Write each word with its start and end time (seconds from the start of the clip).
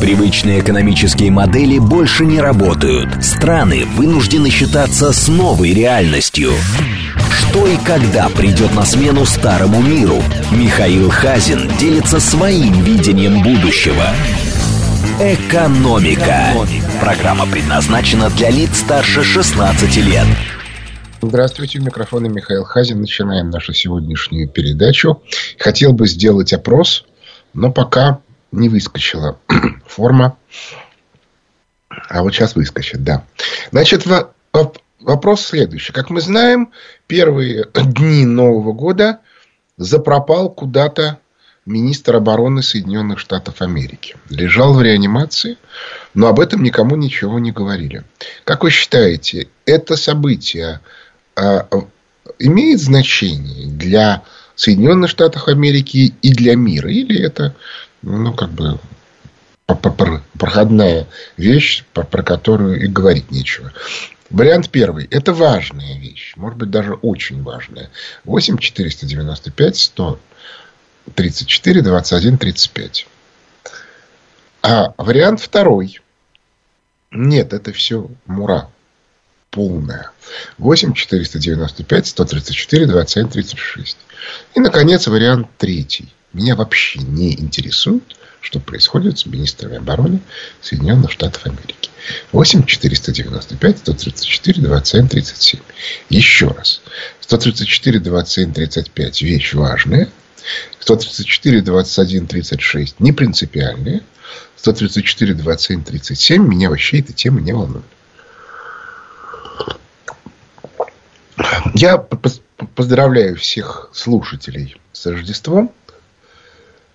Привычные 0.00 0.60
экономические 0.60 1.30
модели 1.30 1.78
больше 1.78 2.26
не 2.26 2.38
работают. 2.38 3.24
Страны 3.24 3.86
вынуждены 3.86 4.50
считаться 4.50 5.10
с 5.10 5.26
новой 5.26 5.72
реальностью. 5.72 6.52
Что 7.30 7.66
и 7.66 7.78
когда 7.78 8.28
придет 8.28 8.74
на 8.74 8.84
смену 8.84 9.24
старому 9.24 9.80
миру? 9.80 10.22
Михаил 10.52 11.08
Хазин 11.08 11.70
делится 11.78 12.20
своим 12.20 12.84
видением 12.84 13.42
будущего. 13.42 14.04
Экономика. 15.18 16.52
Программа 17.00 17.46
предназначена 17.46 18.28
для 18.28 18.50
лиц 18.50 18.76
старше 18.76 19.24
16 19.24 19.96
лет. 19.96 20.26
Здравствуйте, 21.22 21.78
у 21.78 21.82
микрофона 21.82 22.26
Михаил 22.26 22.64
Хазин. 22.64 23.00
Начинаем 23.00 23.48
нашу 23.48 23.72
сегодняшнюю 23.72 24.46
передачу. 24.46 25.22
Хотел 25.58 25.94
бы 25.94 26.06
сделать 26.06 26.52
опрос, 26.52 27.06
но 27.54 27.72
пока 27.72 28.20
не 28.56 28.68
выскочила 28.68 29.38
форма. 29.86 30.36
А 31.88 32.22
вот 32.22 32.34
сейчас 32.34 32.54
выскочит, 32.54 33.04
да. 33.04 33.24
Значит, 33.70 34.04
вопрос 35.00 35.42
следующий. 35.42 35.92
Как 35.92 36.10
мы 36.10 36.20
знаем, 36.20 36.72
первые 37.06 37.66
дни 37.74 38.24
Нового 38.24 38.72
года 38.72 39.20
запропал 39.76 40.50
куда-то 40.50 41.18
министр 41.66 42.16
обороны 42.16 42.62
Соединенных 42.62 43.18
Штатов 43.18 43.60
Америки. 43.60 44.16
Лежал 44.30 44.72
в 44.72 44.80
реанимации, 44.80 45.58
но 46.14 46.28
об 46.28 46.40
этом 46.40 46.62
никому 46.62 46.96
ничего 46.96 47.38
не 47.38 47.50
говорили. 47.50 48.04
Как 48.44 48.62
вы 48.62 48.70
считаете, 48.70 49.48
это 49.66 49.96
событие 49.96 50.80
э, 51.34 51.62
имеет 52.38 52.80
значение 52.80 53.66
для 53.66 54.22
Соединенных 54.54 55.10
Штатов 55.10 55.48
Америки 55.48 56.14
и 56.22 56.32
для 56.32 56.54
мира? 56.54 56.90
Или 56.90 57.20
это, 57.20 57.54
ну, 58.06 58.32
как 58.32 58.50
бы, 58.50 58.78
проходная 59.66 61.08
вещь, 61.36 61.84
про 61.92 62.22
которую 62.22 62.80
и 62.80 62.86
говорить 62.86 63.32
нечего? 63.32 63.72
Вариант 64.30 64.70
первый. 64.70 65.06
Это 65.10 65.32
важная 65.32 65.98
вещь. 65.98 66.34
Может 66.36 66.58
быть, 66.58 66.70
даже 66.70 66.94
очень 66.94 67.42
важная. 67.42 67.90
8 68.24 68.58
495 68.58 69.76
100 69.76 70.20
34, 71.14 71.82
21, 71.82 72.38
35. 72.38 73.06
А 74.62 74.94
вариант 74.98 75.40
второй. 75.40 76.00
Нет, 77.10 77.52
это 77.52 77.72
все 77.72 78.08
мура. 78.26 78.68
Полная. 79.50 80.10
8 80.58 80.92
495 80.92 82.06
134 82.06 82.86
27 82.86 83.28
36. 83.28 83.96
И, 84.54 84.60
наконец, 84.60 85.06
вариант 85.06 85.48
третий. 85.58 86.12
Меня 86.36 86.54
вообще 86.54 87.00
не 87.00 87.32
интересует, 87.32 88.14
что 88.42 88.60
происходит 88.60 89.18
с 89.18 89.24
министрами 89.24 89.78
обороны 89.78 90.20
Соединенных 90.60 91.10
Штатов 91.10 91.46
Америки. 91.46 91.88
8 92.32 92.66
495 92.66 93.78
134 93.78 94.60
27 94.60 95.08
37. 95.08 95.60
Еще 96.10 96.48
раз. 96.48 96.82
134 97.20 98.00
27 98.00 98.52
35 98.52 99.22
вещь 99.22 99.54
важная. 99.54 100.10
134, 100.80 101.62
21, 101.62 102.26
36 102.26 103.00
не 103.00 103.12
принципиальные. 103.12 104.02
134, 104.56 105.32
27, 105.32 105.84
37 105.84 106.46
меня 106.46 106.68
вообще 106.68 107.00
эта 107.00 107.14
тема 107.14 107.40
не 107.40 107.54
волнует. 107.54 107.86
Я 111.74 111.96
поздравляю 111.96 113.36
всех 113.36 113.88
слушателей 113.94 114.76
с 114.92 115.06
Рождеством, 115.06 115.72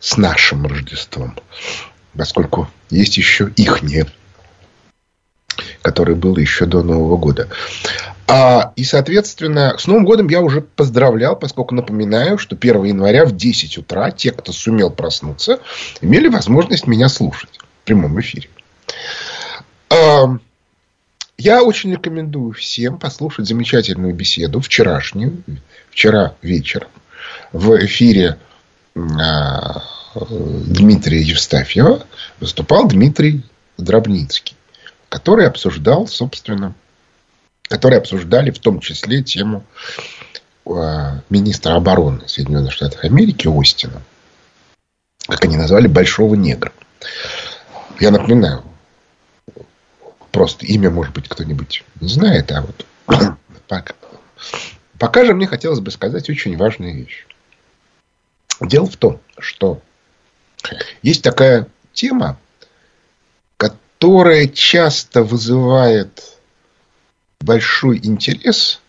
с 0.02 0.17
нашим 0.17 0.66
Рождеством, 0.66 1.38
поскольку 2.17 2.67
есть 2.89 3.16
еще 3.16 3.49
их 3.55 3.83
нет, 3.83 4.09
которое 5.81 6.16
было 6.16 6.38
еще 6.39 6.66
до 6.66 6.83
Нового 6.83 7.16
года. 7.16 7.47
А, 8.27 8.73
и, 8.75 8.83
соответственно, 8.83 9.75
с 9.78 9.88
Новым 9.88 10.06
годом 10.06 10.28
я 10.29 10.41
уже 10.41 10.61
поздравлял, 10.61 11.35
поскольку 11.35 11.75
напоминаю, 11.75 12.38
что 12.38 12.56
1 12.56 12.84
января 12.85 13.25
в 13.25 13.35
10 13.35 13.78
утра 13.78 14.11
те, 14.11 14.31
кто 14.31 14.51
сумел 14.51 14.90
проснуться, 14.90 15.59
имели 16.01 16.28
возможность 16.29 16.88
меня 16.88 17.07
слушать 17.07 17.59
в 17.59 17.85
прямом 17.85 18.19
эфире. 18.22 18.50
А, 19.90 20.38
я 21.38 21.63
очень 21.63 21.91
рекомендую 21.91 22.53
всем 22.53 22.97
послушать 22.97 23.47
замечательную 23.47 24.13
беседу 24.16 24.61
вчерашнюю, 24.61 25.44
вчера 25.90 26.35
вечером, 26.41 26.90
в 27.51 27.75
эфире 27.85 28.38
Дмитрия 30.16 31.22
Евстафьева 31.22 32.06
выступал 32.40 32.88
Дмитрий 32.88 33.44
Дробницкий, 33.78 34.56
который 35.09 35.47
обсуждал, 35.47 36.07
собственно, 36.07 36.74
которые 37.63 38.00
обсуждали 38.00 38.52
в 38.52 38.59
том 38.59 38.81
числе 38.81 39.24
тему 39.24 39.63
э, 40.66 40.72
министра 41.29 41.75
обороны 41.75 42.28
Соединенных 42.28 42.74
Штатов 42.74 43.03
Америки 43.03 43.47
Остина. 43.47 44.02
Как 45.28 45.46
они 45.46 45.56
назвали, 45.56 45.88
большого 45.88 46.35
негра. 46.35 46.73
Я 48.00 48.12
напоминаю, 48.12 48.63
просто 50.31 50.66
имя, 50.66 50.90
может 50.90 51.13
быть, 51.13 51.29
кто-нибудь 51.29 51.85
не 52.02 52.09
знает, 52.09 52.52
а 52.52 52.62
вот 52.63 52.85
пока, 53.68 53.94
пока 55.00 55.23
же 55.23 55.34
мне 55.34 55.47
хотелось 55.47 55.79
бы 55.79 55.91
сказать 55.91 56.29
очень 56.29 56.58
важную 56.58 56.94
вещь. 56.94 57.25
Дело 58.61 58.85
в 58.85 58.95
том, 58.95 59.19
что 59.39 59.81
есть 61.01 61.23
такая 61.23 61.67
тема, 61.94 62.38
которая 63.57 64.47
часто 64.47 65.23
вызывает 65.23 66.38
большой 67.39 67.97
интерес 68.03 68.79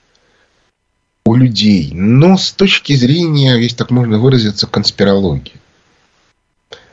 у 1.25 1.35
людей, 1.35 1.91
но 1.95 2.37
с 2.37 2.53
точки 2.53 2.95
зрения, 2.95 3.57
если 3.57 3.77
так 3.77 3.91
можно 3.91 4.19
выразиться, 4.19 4.67
конспирологии. 4.67 5.61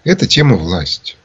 Это 0.05 0.25
тема 0.25 0.55
власти. 0.55 1.15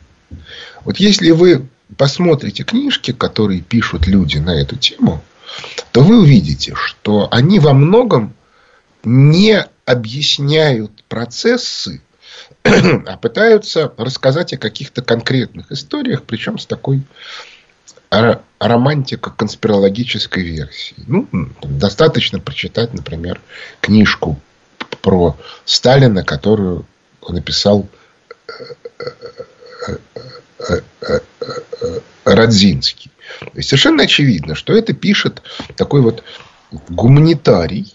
Вот 0.84 0.98
если 0.98 1.30
вы 1.30 1.68
посмотрите 1.96 2.64
книжки, 2.64 3.12
которые 3.12 3.60
пишут 3.60 4.08
люди 4.08 4.38
на 4.38 4.50
эту 4.50 4.76
тему, 4.76 5.22
то 5.92 6.02
вы 6.02 6.20
увидите, 6.20 6.74
что 6.74 7.28
они 7.30 7.60
во 7.60 7.72
многом 7.72 8.34
не 9.04 9.66
объясняют 9.84 11.04
процессы, 11.08 12.00
а 12.62 13.16
пытаются 13.16 13.92
рассказать 13.96 14.52
о 14.52 14.58
каких-то 14.58 15.02
конкретных 15.02 15.70
историях, 15.72 16.24
причем 16.24 16.58
с 16.58 16.66
такой 16.66 17.02
романтика 18.60 19.30
конспирологической 19.30 20.42
версии. 20.42 20.94
Ну, 21.06 21.28
достаточно 21.62 22.38
прочитать, 22.38 22.94
например, 22.94 23.40
книжку 23.80 24.40
про 25.02 25.36
Сталина, 25.64 26.22
которую 26.22 26.86
написал 27.28 27.88
э, 28.48 29.96
э, 30.68 30.80
э, 31.00 31.20
Радзинский. 32.24 33.10
Есть 33.54 33.68
совершенно 33.70 34.04
очевидно, 34.04 34.54
что 34.54 34.72
это 34.72 34.92
пишет 34.92 35.42
такой 35.76 36.00
вот 36.00 36.22
гуманитарий, 36.88 37.93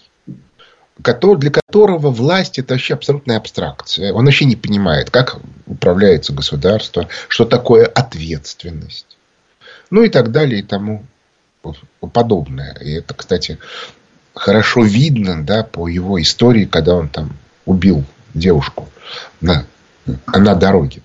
для 1.02 1.50
которого 1.50 2.10
власть 2.10 2.58
это 2.58 2.74
вообще 2.74 2.94
абсолютная 2.94 3.36
абстракция. 3.36 4.12
Он 4.12 4.24
вообще 4.24 4.44
не 4.44 4.56
понимает, 4.56 5.10
как 5.10 5.38
управляется 5.66 6.32
государство, 6.32 7.08
что 7.28 7.44
такое 7.44 7.86
ответственность. 7.86 9.16
Ну 9.90 10.02
и 10.02 10.08
так 10.08 10.30
далее 10.30 10.60
и 10.60 10.62
тому 10.62 11.04
подобное. 12.12 12.74
И 12.80 12.92
это, 12.92 13.14
кстати, 13.14 13.58
хорошо 14.34 14.84
видно 14.84 15.44
да, 15.44 15.64
по 15.64 15.88
его 15.88 16.20
истории, 16.20 16.64
когда 16.64 16.94
он 16.94 17.08
там 17.08 17.36
убил 17.66 18.04
девушку 18.34 18.88
на, 19.40 19.64
на 20.26 20.54
дороге. 20.54 21.02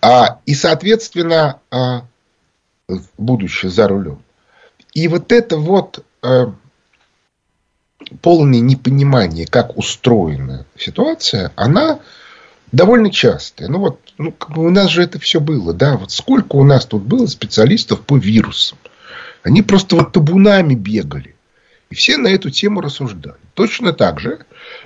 А, 0.00 0.38
и, 0.44 0.54
соответственно, 0.54 1.60
а, 1.70 2.04
будучи 3.16 3.66
за 3.66 3.88
рулем. 3.88 4.22
И 4.92 5.08
вот 5.08 5.32
это 5.32 5.56
вот 5.56 6.04
а, 6.22 6.52
полное 8.22 8.60
непонимание, 8.60 9.46
как 9.46 9.76
устроена 9.76 10.66
ситуация, 10.78 11.52
она 11.56 12.00
довольно 12.72 13.10
частая. 13.10 13.68
Ну 13.68 13.78
вот 13.78 14.00
ну, 14.18 14.32
как 14.32 14.52
бы 14.52 14.66
у 14.66 14.70
нас 14.70 14.90
же 14.90 15.02
это 15.02 15.18
все 15.18 15.40
было, 15.40 15.72
да, 15.72 15.96
вот 15.96 16.10
сколько 16.10 16.56
у 16.56 16.64
нас 16.64 16.86
тут 16.86 17.02
было 17.02 17.26
специалистов 17.26 18.00
по 18.02 18.16
вирусам. 18.16 18.78
Они 19.42 19.62
просто 19.62 19.96
вот 19.96 20.12
табунами 20.12 20.74
бегали. 20.74 21.34
И 21.90 21.94
все 21.94 22.16
на 22.16 22.28
эту 22.28 22.50
тему 22.50 22.80
рассуждали. 22.80 23.36
Точно 23.54 23.92
так 23.92 24.18
же 24.20 24.40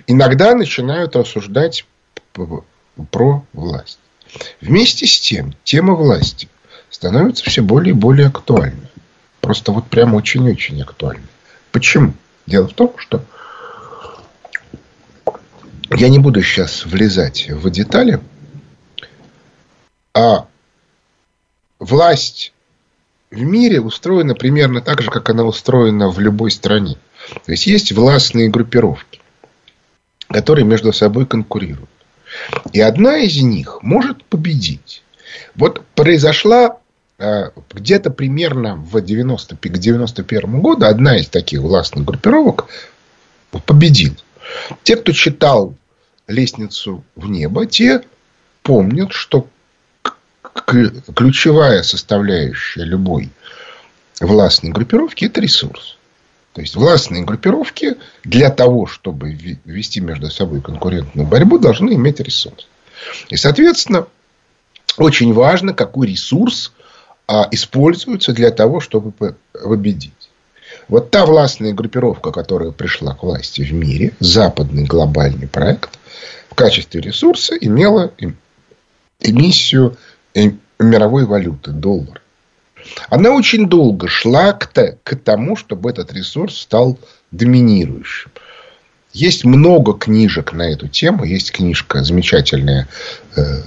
иногда 0.07 0.55
начинают 0.55 1.15
рассуждать 1.17 1.87
про 2.33 3.45
власть. 3.53 3.99
Вместе 4.61 5.07
с 5.07 5.21
тем, 5.21 5.55
тема 5.65 5.95
власти 5.95 6.49
становится 6.91 7.45
все 7.45 7.63
более 7.63 7.95
и 7.95 7.97
более 7.97 8.29
актуальной. 8.29 8.89
Просто 9.41 9.73
вот 9.73 9.87
прям 9.87 10.15
очень-очень 10.15 10.83
актуальной. 10.83 11.29
Почему? 11.71 12.15
Дело 12.49 12.67
в 12.67 12.73
том, 12.73 12.95
что 12.97 13.23
я 15.91 16.09
не 16.09 16.19
буду 16.19 16.43
сейчас 16.43 16.87
влезать 16.87 17.51
в 17.51 17.69
детали, 17.71 18.21
а 20.15 20.47
власть 21.79 22.55
в 23.31 23.43
мире 23.43 23.83
устроена 23.83 24.35
примерно 24.35 24.81
так 24.81 25.03
же, 25.03 25.11
как 25.11 25.29
она 25.29 25.45
устроена 25.45 26.09
в 26.09 26.21
любой 26.21 26.51
стране. 26.51 26.97
То 27.45 27.53
есть 27.53 27.67
есть 27.67 27.93
властные 27.93 28.49
группировки, 28.49 29.21
которые 30.29 30.65
между 30.65 30.95
собой 30.95 31.27
конкурируют. 31.27 31.91
И 32.73 32.81
одна 32.81 33.19
из 33.19 33.43
них 33.43 33.83
может 33.83 34.25
победить. 34.25 35.03
Вот 35.55 35.85
произошла 35.95 36.79
где-то 37.19 38.11
примерно 38.11 38.77
в 38.77 39.01
90, 39.01 39.57
к 39.57 39.79
91 39.79 40.61
году 40.61 40.87
одна 40.87 41.17
из 41.19 41.29
таких 41.29 41.61
властных 41.61 42.05
группировок 42.05 42.67
победила. 43.67 44.17
Те, 44.85 44.97
кто 44.97 45.13
читал 45.13 45.75
«Лестницу 46.29 47.05
в 47.17 47.29
небо», 47.29 47.67
те 47.67 48.03
помнят, 48.63 49.13
что 49.13 49.49
ключевая 51.15 51.83
составляющая 51.83 52.85
любой 52.85 53.31
властной 54.21 54.71
группировки– 54.71 55.25
это 55.27 55.41
ресурс. 55.41 55.97
То 56.53 56.61
есть 56.61 56.77
властные 56.77 57.25
группировки 57.25 57.97
для 58.25 58.51
того, 58.51 58.87
чтобы 58.87 59.33
вести 59.65 60.01
между 60.01 60.31
собой 60.31 60.61
конкурентную 60.61 61.27
борьбу, 61.27 61.59
должны 61.59 61.95
иметь 61.95 62.21
ресурс. 62.21 62.69
И, 63.29 63.37
соответственно, 63.37 64.07
очень 64.97 65.33
важно, 65.33 65.73
какой 65.73 66.09
ресурс 66.09 66.73
а, 67.29 67.47
используется 67.51 68.33
для 68.33 68.51
того, 68.51 68.81
чтобы 68.81 69.13
победить. 69.53 70.31
Вот 70.89 71.11
та 71.11 71.27
властная 71.27 71.75
группировка, 71.75 72.33
которая 72.33 72.71
пришла 72.71 73.15
к 73.15 73.23
власти 73.23 73.61
в 73.61 73.73
мире, 73.73 74.15
западный 74.19 74.85
глобальный 74.85 75.47
проект, 75.47 75.99
в 76.49 76.55
качестве 76.55 77.03
ресурса 77.03 77.55
имела 77.55 78.13
эмиссию 79.21 79.97
мировой 80.79 81.27
валюты, 81.27 81.71
доллар. 81.71 82.23
Она 83.11 83.31
очень 83.33 83.69
долго 83.69 84.09
шла 84.09 84.53
к, 84.55 84.73
к 84.73 85.17
тому, 85.17 85.57
чтобы 85.57 85.91
этот 85.91 86.13
ресурс 86.15 86.59
стал 86.59 86.99
доминирующим. 87.31 88.31
Есть 89.13 89.45
много 89.45 89.93
книжек 89.95 90.53
на 90.53 90.71
эту 90.71 90.89
тему. 90.89 91.25
Есть 91.25 91.53
книжка 91.53 92.03
замечательная 92.05 92.89
э, 93.37 93.63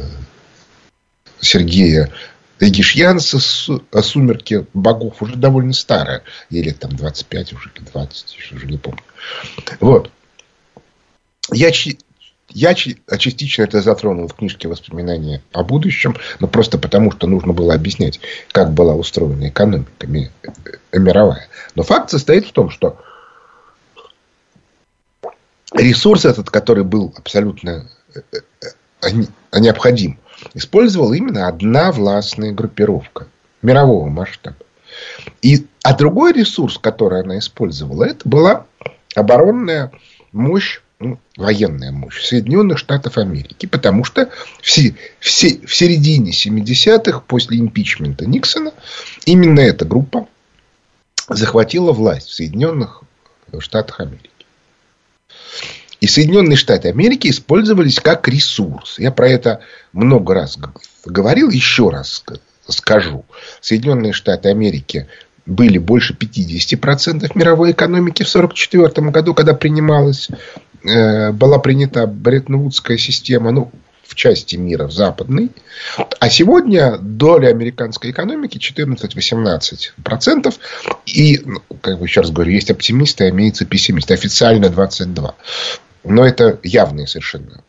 Сергея 2.61 2.69
Эгишьянса 2.69 3.39
«Сумерки 4.01 4.67
богов» 4.73 5.21
уже 5.21 5.35
довольно 5.35 5.73
старая. 5.73 6.21
Ей 6.51 6.63
лет 6.63 6.79
там 6.79 6.95
25 6.95 7.53
уже 7.53 7.71
или 7.75 7.83
20, 7.83 8.53
уже 8.53 8.67
не 8.67 8.77
помню. 8.77 9.01
Вот. 9.79 10.11
Я 11.51 11.71
я 12.53 12.75
частично 12.75 13.63
это 13.63 13.81
затронул 13.81 14.27
в 14.27 14.35
книжке 14.35 14.67
«Воспоминания 14.67 15.41
о 15.53 15.63
будущем», 15.63 16.15
но 16.39 16.47
просто 16.47 16.77
потому, 16.77 17.11
что 17.11 17.25
нужно 17.25 17.53
было 17.53 17.73
объяснять, 17.73 18.19
как 18.51 18.73
была 18.73 18.93
устроена 18.93 19.49
экономика 19.49 19.89
мировая. 20.91 21.47
Но 21.75 21.83
факт 21.83 22.11
состоит 22.11 22.45
в 22.45 22.51
том, 22.51 22.69
что 22.69 22.99
ресурс 25.73 26.25
этот, 26.25 26.49
который 26.49 26.83
был 26.83 27.13
абсолютно 27.17 27.89
э, 28.13 28.21
э, 29.01 29.59
необходим, 29.59 30.19
использовала 30.53 31.13
именно 31.13 31.47
одна 31.47 31.91
властная 31.91 32.51
группировка 32.51 33.27
мирового 33.61 34.07
масштаба. 34.09 34.57
И, 35.41 35.65
а 35.83 35.95
другой 35.95 36.33
ресурс, 36.33 36.77
который 36.77 37.21
она 37.21 37.39
использовала, 37.39 38.03
это 38.03 38.27
была 38.27 38.65
оборонная 39.15 39.91
мощь 40.31 40.81
ну, 40.99 41.19
военная 41.35 41.91
мощь 41.91 42.23
Соединенных 42.23 42.77
Штатов 42.77 43.17
Америки. 43.17 43.65
Потому 43.65 44.03
что 44.03 44.29
все, 44.61 44.95
все, 45.19 45.59
в 45.65 45.75
середине 45.75 46.31
70-х, 46.31 47.21
после 47.21 47.57
импичмента 47.57 48.27
Никсона, 48.27 48.71
именно 49.25 49.59
эта 49.59 49.83
группа 49.83 50.27
захватила 51.27 51.91
власть 51.91 52.27
в 52.27 52.33
Соединенных 52.33 53.03
Штатах 53.59 53.99
Америки. 53.99 54.29
И 56.01 56.07
Соединенные 56.07 56.57
Штаты 56.57 56.89
Америки 56.89 57.29
использовались 57.29 57.99
как 57.99 58.27
ресурс. 58.27 58.99
Я 58.99 59.11
про 59.11 59.29
это 59.29 59.61
много 59.93 60.33
раз 60.33 60.57
говорил, 61.05 61.49
еще 61.49 61.89
раз 61.89 62.23
скажу. 62.67 63.23
Соединенные 63.61 64.11
Штаты 64.11 64.49
Америки 64.49 65.07
были 65.45 65.77
больше 65.77 66.13
50% 66.13 67.31
мировой 67.35 67.71
экономики 67.71 68.23
в 68.23 68.29
1944 68.35 69.09
году, 69.11 69.33
когда 69.33 69.53
принималась 69.53 70.29
Э, 70.83 71.31
была 71.31 71.59
принята 71.59 72.07
Бреттон-Вудская 72.07 72.97
система, 72.97 73.51
ну, 73.51 73.71
в 74.03 74.15
части 74.15 74.55
мира, 74.57 74.87
в 74.87 74.91
западной. 74.91 75.51
А 76.19 76.29
сегодня 76.29 76.97
доля 76.97 77.47
американской 77.47 78.11
экономики 78.11 78.57
14-18%. 78.57 80.53
И, 81.05 81.41
ну, 81.45 81.61
как 81.81 81.99
бы 81.99 82.05
еще 82.05 82.21
раз 82.21 82.31
говорю, 82.31 82.51
есть 82.51 82.71
оптимисты, 82.71 83.25
а 83.25 83.29
имеется 83.29 83.65
пессимисты. 83.65 84.13
Официально 84.13 84.65
22%. 84.65 85.33
Но 86.03 86.25
это 86.25 86.59
явное 86.63 87.05
совершенно 87.05 87.63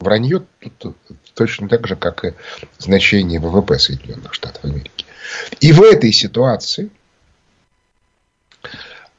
вранье 0.00 0.44
точно 1.34 1.68
так 1.68 1.86
же, 1.86 1.96
как 1.96 2.24
и 2.24 2.34
значение 2.78 3.40
ВВП 3.40 3.78
Соединенных 3.78 4.34
Штатов 4.34 4.64
Америки. 4.64 5.04
И 5.60 5.72
в 5.72 5.82
этой 5.82 6.12
ситуации 6.12 6.90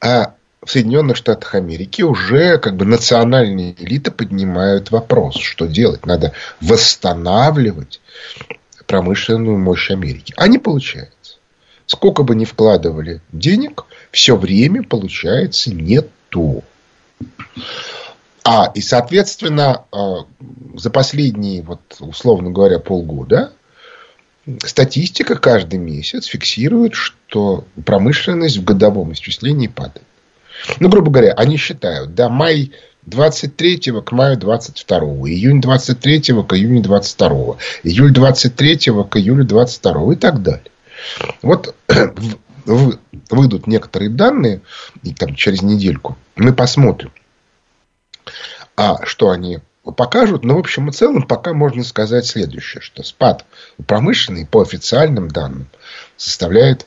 а 0.00 0.34
в 0.64 0.70
Соединенных 0.70 1.16
Штатах 1.16 1.54
Америки 1.54 2.02
уже 2.02 2.58
как 2.58 2.76
бы 2.76 2.84
национальные 2.84 3.74
элиты 3.82 4.10
поднимают 4.10 4.90
вопрос, 4.90 5.36
что 5.36 5.66
делать. 5.66 6.04
Надо 6.06 6.32
восстанавливать 6.60 8.00
промышленную 8.86 9.58
мощь 9.58 9.90
Америки. 9.90 10.34
А 10.36 10.48
не 10.48 10.58
получается. 10.58 11.36
Сколько 11.86 12.22
бы 12.22 12.34
ни 12.34 12.44
вкладывали 12.44 13.22
денег, 13.32 13.84
все 14.10 14.36
время 14.36 14.82
получается 14.82 15.72
не 15.72 16.02
то. 16.28 16.62
А, 18.50 18.72
и, 18.74 18.80
соответственно, 18.80 19.84
а, 19.92 20.24
за 20.74 20.88
последние, 20.88 21.60
вот, 21.60 21.80
условно 22.00 22.50
говоря, 22.50 22.78
полгода 22.78 23.52
статистика 24.64 25.36
каждый 25.36 25.78
месяц 25.78 26.24
фиксирует, 26.24 26.94
что 26.94 27.66
промышленность 27.84 28.56
в 28.56 28.64
годовом 28.64 29.12
исчислении 29.12 29.66
падает. 29.66 30.06
Ну, 30.80 30.88
грубо 30.88 31.10
говоря, 31.10 31.34
они 31.34 31.58
считают, 31.58 32.14
да, 32.14 32.30
май 32.30 32.72
23 33.04 33.92
к 34.02 34.12
маю 34.12 34.38
22, 34.38 34.98
июнь 35.28 35.60
23 35.60 36.20
к 36.20 36.54
июню 36.54 36.80
22, 36.80 37.56
июль 37.82 38.12
23 38.14 38.76
к 38.78 39.16
июлю 39.18 39.44
22 39.44 40.12
и 40.14 40.16
так 40.16 40.40
далее. 40.40 40.70
Вот 41.42 41.74
выйдут 42.64 43.66
некоторые 43.66 44.08
данные 44.08 44.62
и 45.02 45.12
там, 45.12 45.34
через 45.34 45.60
недельку. 45.60 46.16
Мы 46.34 46.54
посмотрим, 46.54 47.12
а 48.76 49.04
что 49.04 49.30
они 49.30 49.60
покажут. 49.96 50.44
Но 50.44 50.56
в 50.56 50.58
общем 50.58 50.88
и 50.88 50.92
целом 50.92 51.22
пока 51.22 51.52
можно 51.52 51.84
сказать 51.84 52.26
следующее, 52.26 52.80
что 52.80 53.02
спад 53.02 53.44
промышленный 53.86 54.46
по 54.46 54.62
официальным 54.62 55.28
данным 55.28 55.68
составляет 56.16 56.86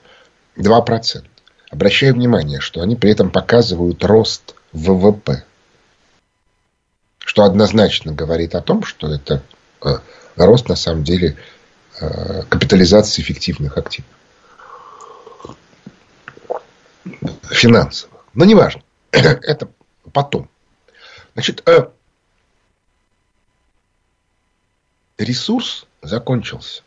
2%. 0.57 1.23
Обращаю 1.71 2.13
внимание, 2.13 2.59
что 2.59 2.81
они 2.81 2.95
при 2.95 3.11
этом 3.11 3.31
показывают 3.31 4.03
рост 4.03 4.55
ВВП. 4.73 5.43
Что 7.19 7.43
однозначно 7.43 8.11
говорит 8.11 8.55
о 8.55 8.61
том, 8.61 8.83
что 8.83 9.07
это 9.13 9.41
э, 9.83 9.97
рост 10.35 10.67
на 10.67 10.75
самом 10.75 11.03
деле 11.03 11.37
э, 11.99 12.43
капитализации 12.49 13.21
эффективных 13.21 13.77
активов. 13.77 14.09
Финансовых. 17.49 18.25
Но 18.33 18.43
неважно. 18.43 18.81
это 19.11 19.69
потом. 20.11 20.49
Значит, 21.33 21.67
э, 21.67 21.87
ресурс 25.17 25.85
закончился. 26.01 26.83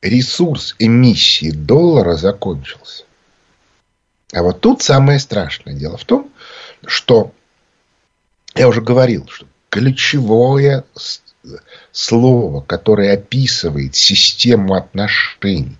Ресурс 0.00 0.76
эмиссии 0.78 1.50
доллара 1.50 2.16
закончился. 2.16 3.04
А 4.32 4.42
вот 4.42 4.60
тут 4.60 4.82
самое 4.82 5.18
страшное 5.18 5.74
дело 5.74 5.96
в 5.96 6.04
том, 6.04 6.30
что 6.86 7.32
я 8.54 8.68
уже 8.68 8.80
говорил, 8.80 9.26
что 9.28 9.46
ключевое 9.68 10.84
слово, 11.92 12.60
которое 12.60 13.14
описывает 13.14 13.96
систему 13.96 14.74
отношений 14.74 15.76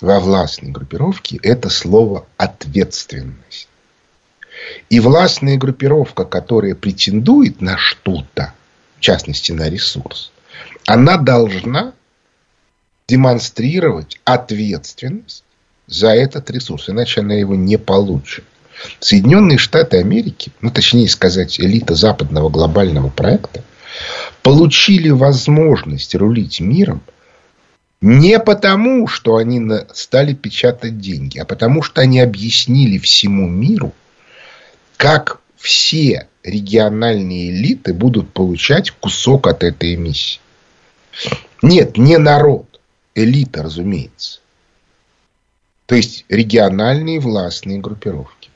во 0.00 0.18
властной 0.20 0.70
группировке, 0.70 1.38
это 1.42 1.68
слово 1.68 2.26
ответственность. 2.36 3.68
И 4.90 5.00
властная 5.00 5.56
группировка, 5.56 6.24
которая 6.24 6.74
претендует 6.74 7.60
на 7.60 7.76
что-то, 7.76 8.54
в 8.98 9.00
частности 9.00 9.52
на 9.52 9.68
ресурс, 9.68 10.32
она 10.86 11.16
должна 11.16 11.92
демонстрировать 13.08 14.20
ответственность 14.24 15.44
за 15.86 16.08
этот 16.08 16.50
ресурс, 16.50 16.88
иначе 16.88 17.20
она 17.20 17.34
его 17.34 17.54
не 17.54 17.76
получит. 17.76 18.44
Соединенные 19.00 19.58
Штаты 19.58 19.98
Америки, 19.98 20.52
ну 20.60 20.70
точнее 20.70 21.08
сказать, 21.08 21.60
элита 21.60 21.94
западного 21.94 22.48
глобального 22.48 23.10
проекта, 23.10 23.62
получили 24.42 25.10
возможность 25.10 26.14
рулить 26.14 26.60
миром 26.60 27.02
Не 28.00 28.40
потому, 28.40 29.06
что 29.06 29.36
они 29.36 29.60
стали 29.94 30.34
печатать 30.34 30.98
деньги, 30.98 31.38
а 31.38 31.44
потому, 31.44 31.82
что 31.82 32.00
они 32.00 32.20
объяснили 32.20 32.98
всему 32.98 33.48
миру, 33.48 33.92
как 35.02 35.40
все 35.56 36.28
региональные 36.44 37.50
элиты 37.50 37.92
будут 37.92 38.32
получать 38.32 38.92
кусок 38.92 39.48
от 39.48 39.64
этой 39.64 39.96
эмиссии. 39.96 40.40
Нет, 41.60 41.96
не 41.96 42.18
народ, 42.18 42.78
элита, 43.16 43.64
разумеется. 43.64 44.38
То 45.86 45.96
есть 45.96 46.24
региональные 46.28 47.18
властные 47.18 47.80
группировки. 47.80 48.48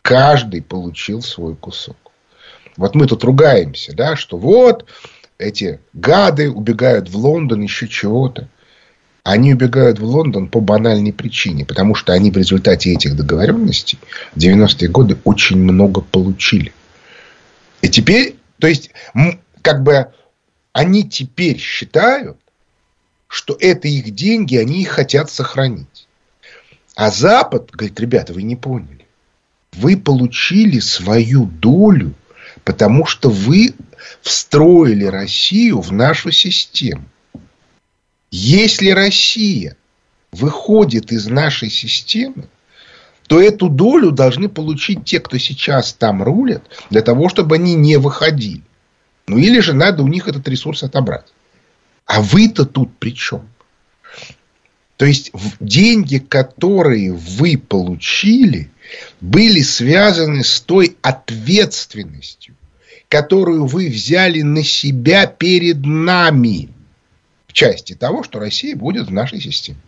Каждый 0.00 0.62
получил 0.62 1.20
свой 1.20 1.54
кусок. 1.54 1.98
Вот 2.78 2.94
мы 2.94 3.06
тут 3.06 3.22
ругаемся, 3.22 3.94
да, 3.94 4.16
что 4.16 4.38
вот 4.38 4.86
эти 5.36 5.80
гады 5.92 6.50
убегают 6.50 7.10
в 7.10 7.16
Лондон, 7.18 7.60
еще 7.60 7.88
чего-то. 7.88 8.48
Они 9.24 9.54
убегают 9.54 9.98
в 9.98 10.04
Лондон 10.04 10.48
по 10.48 10.60
банальной 10.60 11.12
причине, 11.12 11.64
потому 11.64 11.94
что 11.94 12.12
они 12.12 12.30
в 12.30 12.36
результате 12.36 12.92
этих 12.92 13.16
договоренностей 13.16 13.98
в 14.34 14.38
90-е 14.38 14.88
годы 14.88 15.16
очень 15.24 15.56
много 15.56 16.02
получили. 16.02 16.74
И 17.80 17.88
теперь, 17.88 18.36
то 18.58 18.66
есть, 18.66 18.90
как 19.62 19.82
бы 19.82 20.12
они 20.74 21.08
теперь 21.08 21.58
считают, 21.58 22.36
что 23.26 23.56
это 23.58 23.88
их 23.88 24.14
деньги, 24.14 24.56
они 24.56 24.82
их 24.82 24.90
хотят 24.90 25.30
сохранить. 25.30 26.06
А 26.94 27.10
Запад 27.10 27.70
говорит, 27.72 27.98
ребята, 27.98 28.34
вы 28.34 28.42
не 28.42 28.56
поняли. 28.56 29.06
Вы 29.72 29.96
получили 29.96 30.80
свою 30.80 31.46
долю, 31.46 32.12
потому 32.62 33.06
что 33.06 33.30
вы 33.30 33.72
встроили 34.20 35.06
Россию 35.06 35.80
в 35.80 35.92
нашу 35.92 36.30
систему. 36.30 37.04
Если 38.36 38.90
Россия 38.90 39.76
выходит 40.32 41.12
из 41.12 41.28
нашей 41.28 41.70
системы, 41.70 42.48
то 43.28 43.40
эту 43.40 43.68
долю 43.68 44.10
должны 44.10 44.48
получить 44.48 45.04
те, 45.04 45.20
кто 45.20 45.38
сейчас 45.38 45.92
там 45.92 46.20
рулят, 46.20 46.64
для 46.90 47.02
того, 47.02 47.28
чтобы 47.28 47.54
они 47.54 47.76
не 47.76 47.96
выходили. 47.96 48.62
Ну, 49.28 49.38
или 49.38 49.60
же 49.60 49.72
надо 49.72 50.02
у 50.02 50.08
них 50.08 50.26
этот 50.26 50.48
ресурс 50.48 50.82
отобрать. 50.82 51.32
А 52.06 52.22
вы-то 52.22 52.64
тут 52.64 52.98
при 52.98 53.14
чем? 53.14 53.48
То 54.96 55.04
есть, 55.04 55.30
деньги, 55.60 56.18
которые 56.18 57.12
вы 57.12 57.56
получили, 57.56 58.68
были 59.20 59.60
связаны 59.60 60.42
с 60.42 60.60
той 60.60 60.96
ответственностью, 61.02 62.56
которую 63.08 63.66
вы 63.66 63.88
взяли 63.90 64.42
на 64.42 64.64
себя 64.64 65.26
перед 65.28 65.86
нами 65.86 66.73
части 67.54 67.94
того, 67.94 68.22
что 68.22 68.38
Россия 68.38 68.76
будет 68.76 69.06
в 69.06 69.12
нашей 69.12 69.40
системе. 69.40 69.78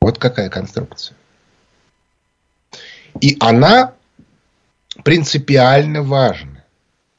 Вот 0.00 0.18
какая 0.18 0.48
конструкция. 0.48 1.16
И 3.20 3.36
она 3.38 3.94
принципиально 5.04 6.02
важна. 6.02 6.64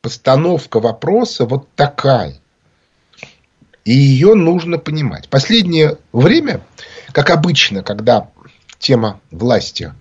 Постановка 0.02 0.80
вопроса 0.80 1.46
вот 1.46 1.70
такая. 1.76 2.40
И 3.86 3.92
ее 3.92 4.34
нужно 4.34 4.78
понимать. 4.78 5.30
Последнее 5.30 5.98
время, 6.12 6.62
как 7.12 7.30
обычно, 7.30 7.84
когда 7.84 8.30
тема 8.78 9.20
власти 9.32 9.94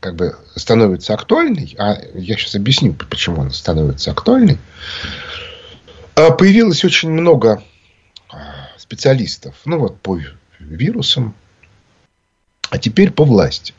как 0.00 0.14
бы 0.14 0.36
становится 0.54 1.14
актуальной, 1.14 1.74
а 1.78 1.98
я 2.14 2.36
сейчас 2.36 2.54
объясню, 2.54 2.94
почему 2.94 3.42
она 3.42 3.50
становится 3.50 4.10
актуальной, 4.10 4.58
появилось 6.30 6.84
очень 6.84 7.10
много 7.10 7.62
а, 8.28 8.70
специалистов, 8.76 9.54
ну 9.64 9.78
вот 9.78 10.00
по 10.00 10.18
вирусам, 10.58 11.34
а 12.70 12.78
теперь 12.78 13.10
по 13.10 13.24
власти. 13.24 13.74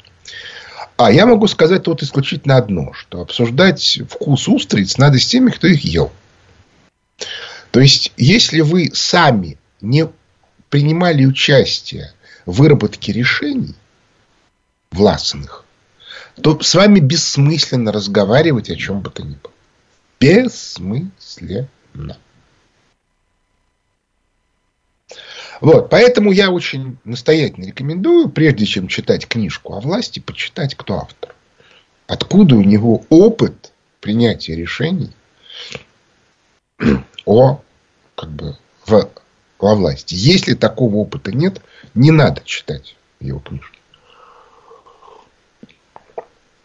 А 0.98 1.12
я 1.12 1.26
могу 1.26 1.48
сказать 1.48 1.84
тут 1.84 2.04
исключительно 2.04 2.58
одно, 2.58 2.94
что 2.94 3.22
обсуждать 3.22 4.02
вкус 4.10 4.48
устриц 4.48 4.98
надо 4.98 5.18
с 5.18 5.26
теми, 5.26 5.50
кто 5.50 5.68
их 5.68 5.84
ел. 5.84 6.12
То 7.72 7.80
есть, 7.80 8.12
если 8.18 8.62
вы 8.62 8.92
сами 8.94 9.58
не 9.82 10.10
принимали 10.70 11.26
участие 11.26 12.14
в 12.46 12.58
выработке 12.58 13.12
решений 13.12 13.76
властных, 14.92 15.66
то 16.42 16.60
с 16.62 16.74
вами 16.76 17.00
бессмысленно 17.00 17.92
разговаривать 17.92 18.70
о 18.70 18.76
чем 18.76 19.02
бы 19.02 19.10
то 19.10 19.24
ни 19.24 19.36
было. 19.36 19.54
Бессмысленно. 20.20 21.68
Вот, 25.62 25.90
поэтому 25.90 26.32
я 26.32 26.52
очень 26.52 26.98
настоятельно 27.04 27.66
рекомендую, 27.66 28.30
прежде 28.30 28.66
чем 28.66 28.88
читать 28.88 29.28
книжку 29.28 29.74
о 29.74 29.82
власти, 29.82 30.20
почитать, 30.20 30.76
кто 30.76 31.00
автор. 31.00 31.36
Откуда 32.08 32.56
у 32.56 32.64
него 32.64 33.06
опыт 33.10 33.74
принятия 34.00 34.56
решений 34.56 35.12
о, 37.26 37.62
как 38.16 38.30
бы, 38.30 38.58
в, 38.86 39.10
во 39.60 39.76
власти. 39.76 40.16
Если 40.16 40.54
такого 40.54 40.96
опыта 40.96 41.32
нет, 41.32 41.62
не 41.94 42.12
надо 42.12 42.42
читать 42.46 42.96
его 43.20 43.40
книжки. 43.40 43.78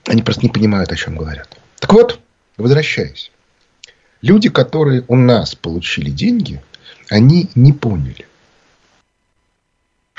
Они 0.06 0.22
просто 0.22 0.42
не 0.42 0.50
понимают, 0.50 0.92
о 0.92 0.96
чем 0.96 1.16
говорят. 1.16 1.48
Так 1.80 1.92
вот, 1.92 2.20
возвращаясь. 2.56 3.32
Люди, 4.22 4.48
которые 4.48 5.04
у 5.08 5.16
нас 5.16 5.54
получили 5.54 6.10
деньги, 6.10 6.62
они 7.10 7.50
не 7.54 7.72
поняли, 7.72 8.26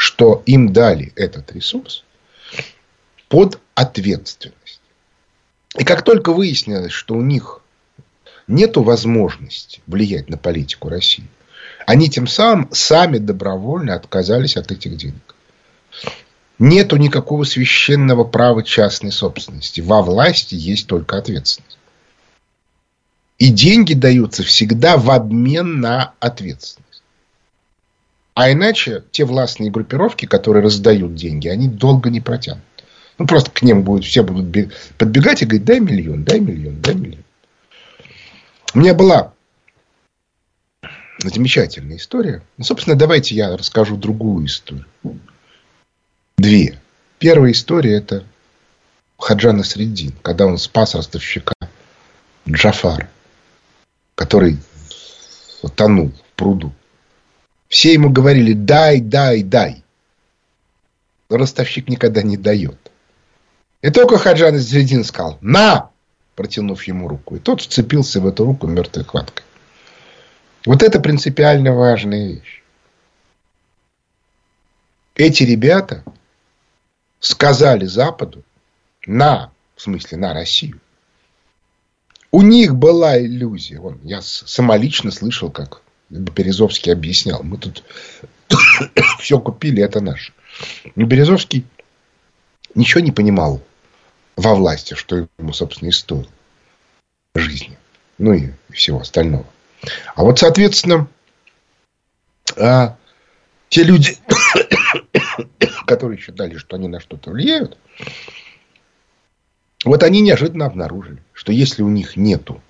что 0.05 0.43
им 0.45 0.71
дали 0.71 1.11
этот 1.15 1.51
ресурс 1.51 2.03
под 3.27 3.59
ответственность. 3.73 4.79
И 5.79 5.83
как 5.83 6.03
только 6.03 6.31
выяснилось, 6.31 6.91
что 6.91 7.15
у 7.15 7.21
них 7.21 7.61
нет 8.47 8.77
возможности 8.77 9.81
влиять 9.87 10.29
на 10.29 10.37
политику 10.37 10.89
России, 10.89 11.27
они 11.87 12.07
тем 12.07 12.27
самым 12.27 12.69
сами 12.71 13.17
добровольно 13.17 13.95
отказались 13.95 14.57
от 14.57 14.71
этих 14.71 14.95
денег. 14.95 15.35
Нету 16.59 16.97
никакого 16.97 17.43
священного 17.43 18.25
права 18.25 18.61
частной 18.61 19.11
собственности. 19.11 19.81
Во 19.81 20.03
власти 20.03 20.53
есть 20.53 20.85
только 20.85 21.17
ответственность. 21.17 21.79
И 23.39 23.49
деньги 23.49 23.95
даются 23.95 24.43
всегда 24.43 24.97
в 24.97 25.09
обмен 25.09 25.81
на 25.81 26.13
ответственность. 26.19 26.84
А 28.35 28.51
иначе 28.51 29.03
те 29.11 29.23
властные 29.23 29.71
группировки, 29.71 30.25
которые 30.25 30.61
раздают 30.61 31.15
деньги, 31.15 31.47
они 31.47 31.69
долго 31.69 32.09
не 32.09 32.19
протянут. 32.19 32.63
Ну, 33.17 33.25
просто 33.25 33.49
к 33.49 33.61
ним 33.61 33.83
будут, 33.83 34.03
все 34.03 34.23
будут 34.23 34.73
подбегать 34.97 35.41
и 35.41 35.45
говорить, 35.45 35.63
дай 35.65 35.79
миллион, 35.79 36.25
дай 36.25 36.41
миллион, 36.41 36.81
дай 36.81 36.95
миллион. 36.95 37.23
У 38.73 38.79
меня 38.79 38.93
была 38.93 39.33
замечательная 41.19 41.95
история. 41.95 42.43
Ну, 42.57 42.65
собственно, 42.65 42.97
давайте 42.97 43.35
я 43.35 43.55
расскажу 43.55 43.95
другую 43.95 44.47
историю. 44.47 44.85
Две. 46.37 46.77
Первая 47.19 47.53
история– 47.53 47.93
это 47.97 48.25
Хаджана 49.17 49.63
Средин, 49.63 50.13
когда 50.21 50.45
он 50.45 50.57
спас 50.57 50.93
ростовщика 50.93 51.53
Джафара, 52.47 53.09
который 54.15 54.57
тонул 55.75 56.09
в 56.09 56.35
пруду. 56.35 56.73
Все 57.75 57.91
ему 57.91 58.09
говорили 58.09 58.53
«дай, 58.53 59.01
дай, 59.01 59.43
дай». 59.43 59.83
Но 61.29 61.35
ростовщик 61.35 61.89
никогда 61.89 62.21
не 62.21 62.37
дает. 62.37 62.77
И 63.81 63.89
только 63.89 64.17
Хаджан 64.17 64.57
Средин 64.61 65.03
сказал 65.03 65.37
«на!» 65.41 65.89
протянув 66.35 66.81
ему 66.83 67.09
руку. 67.09 67.35
И 67.35 67.39
тот 67.39 67.59
вцепился 67.59 68.21
в 68.21 68.27
эту 68.27 68.45
руку 68.45 68.65
мертвой 68.65 69.03
хваткой. 69.03 69.43
Вот 70.65 70.83
это 70.83 71.01
принципиально 71.01 71.73
важная 71.73 72.35
вещь. 72.35 72.63
Эти 75.15 75.43
ребята 75.43 76.05
сказали 77.19 77.87
Западу 77.87 78.41
на, 79.05 79.51
в 79.75 79.81
смысле, 79.81 80.17
на 80.17 80.33
Россию. 80.33 80.79
У 82.31 82.41
них 82.41 82.73
была 82.73 83.19
иллюзия. 83.19 83.81
Вон, 83.81 83.99
я 84.01 84.21
самолично 84.21 85.11
слышал, 85.11 85.51
как 85.51 85.81
Березовский 86.09 86.91
объяснял. 86.91 87.43
Мы 87.43 87.57
тут 87.57 87.83
все 89.19 89.39
купили, 89.39 89.83
это 89.83 90.01
наше. 90.01 90.33
Но 90.95 91.05
Березовский 91.05 91.65
ничего 92.75 93.01
не 93.01 93.11
понимал 93.11 93.61
во 94.35 94.55
власти, 94.55 94.93
что 94.93 95.27
ему, 95.37 95.53
собственно, 95.53 95.89
и 95.89 95.91
стоило 95.91 96.27
жизни. 97.33 97.77
Ну 98.17 98.33
и 98.33 98.51
всего 98.71 98.99
остального. 98.99 99.45
А 100.15 100.23
вот, 100.23 100.39
соответственно, 100.39 101.07
а, 102.57 102.97
те 103.69 103.83
люди, 103.83 104.17
которые 105.85 106.19
считали, 106.19 106.57
что 106.57 106.75
они 106.75 106.87
на 106.87 106.99
что-то 106.99 107.31
влияют, 107.31 107.77
вот 109.83 110.03
они 110.03 110.21
неожиданно 110.21 110.65
обнаружили, 110.65 111.21
что 111.33 111.51
если 111.51 111.83
у 111.83 111.89
них 111.89 112.15
нету 112.15 112.61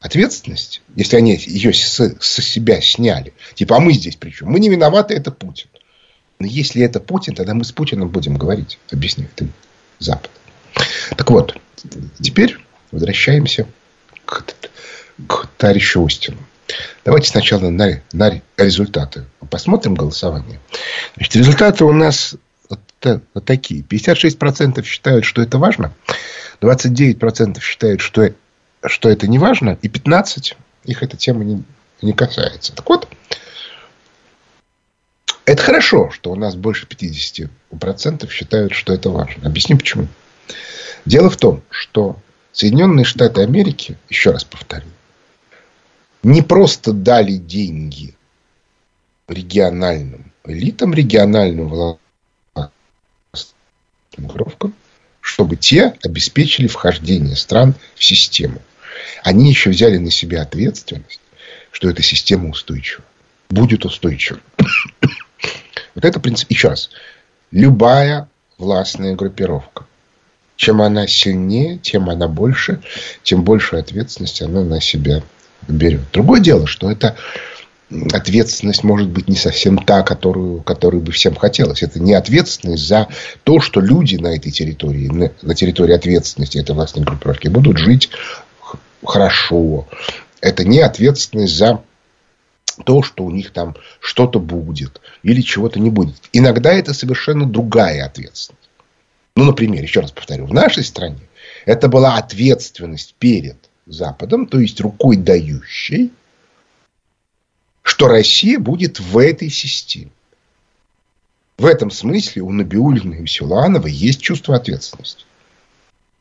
ответственность, 0.00 0.82
если 0.94 1.16
они 1.16 1.36
ее 1.36 1.72
с, 1.72 1.98
с 1.98 2.42
себя 2.42 2.80
сняли, 2.80 3.32
типа, 3.54 3.76
а 3.76 3.80
мы 3.80 3.92
здесь 3.92 4.16
при 4.16 4.30
чем? 4.30 4.50
Мы 4.50 4.60
не 4.60 4.68
виноваты, 4.68 5.14
это 5.14 5.30
Путин. 5.30 5.68
Но 6.38 6.46
если 6.46 6.82
это 6.82 7.00
Путин, 7.00 7.34
тогда 7.34 7.54
мы 7.54 7.64
с 7.64 7.72
Путиным 7.72 8.08
будем 8.08 8.36
говорить, 8.36 8.78
объясняет 8.92 9.40
им 9.40 9.52
Запад. 9.98 10.30
Так 11.16 11.30
вот, 11.30 11.56
теперь 12.20 12.58
возвращаемся 12.92 13.66
к, 14.24 14.44
к 15.26 15.46
товарищу 15.56 16.00
Устину. 16.00 16.38
Давайте 17.04 17.30
сначала 17.30 17.70
на, 17.70 18.00
на 18.12 18.40
результаты. 18.56 19.24
Посмотрим 19.50 19.94
голосование. 19.94 20.60
Значит, 21.16 21.36
результаты 21.36 21.84
у 21.84 21.92
нас 21.92 22.36
вот, 22.68 22.80
вот 23.34 23.44
такие. 23.44 23.82
56% 23.82 24.84
считают, 24.84 25.24
что 25.24 25.42
это 25.42 25.58
важно. 25.58 25.92
29% 26.60 27.60
считают, 27.60 28.00
что, 28.00 28.32
что 28.84 29.08
это 29.08 29.26
не 29.26 29.38
важно. 29.38 29.78
И 29.82 29.88
15% 29.88 30.56
их 30.84 31.02
эта 31.02 31.16
тема 31.16 31.44
не, 31.44 31.62
не 32.02 32.12
касается. 32.12 32.74
Так 32.74 32.88
вот, 32.88 33.08
это 35.44 35.62
хорошо, 35.62 36.10
что 36.10 36.30
у 36.30 36.36
нас 36.36 36.54
больше 36.54 36.86
50% 36.86 38.30
считают, 38.30 38.72
что 38.72 38.92
это 38.92 39.10
важно. 39.10 39.46
Объясню 39.46 39.78
почему. 39.78 40.08
Дело 41.04 41.30
в 41.30 41.36
том, 41.36 41.62
что 41.70 42.18
Соединенные 42.52 43.04
Штаты 43.04 43.42
Америки, 43.42 43.96
еще 44.08 44.30
раз 44.30 44.44
повторю, 44.44 44.88
не 46.22 46.42
просто 46.42 46.92
дали 46.92 47.36
деньги 47.36 48.14
региональным 49.28 50.32
элитам, 50.44 50.92
региональным 50.92 51.98
группировкам, 54.16 54.74
чтобы 55.20 55.56
те 55.56 55.94
обеспечили 56.02 56.66
вхождение 56.66 57.36
стран 57.36 57.74
в 57.94 58.04
систему. 58.04 58.60
Они 59.24 59.48
еще 59.48 59.70
взяли 59.70 59.98
на 59.98 60.10
себя 60.10 60.42
ответственность, 60.42 61.20
что 61.70 61.88
эта 61.88 62.02
система 62.02 62.50
устойчива. 62.50 63.04
Будет 63.50 63.84
устойчива. 63.84 64.40
Вот 65.94 66.04
это 66.04 66.20
принцип. 66.20 66.50
Еще 66.50 66.68
раз. 66.68 66.90
Любая 67.50 68.28
властная 68.58 69.14
группировка. 69.14 69.86
Чем 70.56 70.82
она 70.82 71.06
сильнее, 71.06 71.78
тем 71.78 72.10
она 72.10 72.28
больше, 72.28 72.80
тем 73.22 73.44
больше 73.44 73.76
ответственности 73.76 74.42
она 74.42 74.62
на 74.62 74.80
себя 74.80 75.22
берет. 75.66 76.02
Другое 76.12 76.40
дело, 76.40 76.66
что 76.66 76.90
это 76.90 77.16
ответственность 78.12 78.84
может 78.84 79.08
быть 79.08 79.28
не 79.28 79.36
совсем 79.36 79.78
та, 79.78 80.02
которую, 80.02 80.62
которую 80.62 81.02
бы 81.02 81.12
всем 81.12 81.34
хотелось. 81.34 81.82
Это 81.82 82.00
не 82.00 82.12
ответственность 82.12 82.86
за 82.86 83.08
то, 83.44 83.60
что 83.60 83.80
люди 83.80 84.16
на 84.16 84.34
этой 84.36 84.52
территории, 84.52 85.32
на 85.40 85.54
территории 85.54 85.94
ответственности 85.94 86.58
этой 86.58 86.74
властной 86.74 87.04
группировки 87.04 87.48
будут 87.48 87.78
жить 87.78 88.10
хорошо. 89.04 89.86
Это 90.40 90.64
не 90.64 90.80
ответственность 90.80 91.56
за 91.56 91.82
то, 92.84 93.02
что 93.02 93.24
у 93.24 93.30
них 93.30 93.52
там 93.52 93.76
что-то 94.00 94.38
будет 94.38 95.00
или 95.22 95.40
чего-то 95.40 95.80
не 95.80 95.90
будет. 95.90 96.16
Иногда 96.32 96.72
это 96.72 96.94
совершенно 96.94 97.44
другая 97.46 98.06
ответственность. 98.06 98.68
Ну, 99.34 99.44
например, 99.44 99.82
еще 99.82 100.00
раз 100.00 100.12
повторю, 100.12 100.46
в 100.46 100.54
нашей 100.54 100.84
стране 100.84 101.20
это 101.64 101.88
была 101.88 102.16
ответственность 102.16 103.14
перед 103.18 103.56
Западом, 103.86 104.46
то 104.46 104.58
есть 104.58 104.80
рукой 104.80 105.16
дающей, 105.16 106.12
что 107.82 108.08
Россия 108.08 108.58
будет 108.58 109.00
в 109.00 109.16
этой 109.18 109.48
системе. 109.48 110.10
В 111.56 111.66
этом 111.66 111.90
смысле 111.90 112.42
у 112.42 112.52
Набиулина 112.52 113.14
и 113.14 113.22
у 113.22 113.26
Силуанова 113.26 113.86
есть 113.86 114.20
чувство 114.20 114.54
ответственности. 114.54 115.24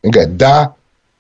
Они 0.02 0.12
говорят, 0.12 0.38
да, 0.38 0.76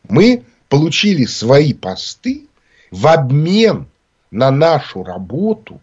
мы 0.08 0.44
получили 0.70 1.26
свои 1.26 1.74
посты 1.74 2.48
в 2.92 3.08
обмен 3.08 3.88
на 4.32 4.52
нашу 4.52 5.04
работу, 5.04 5.82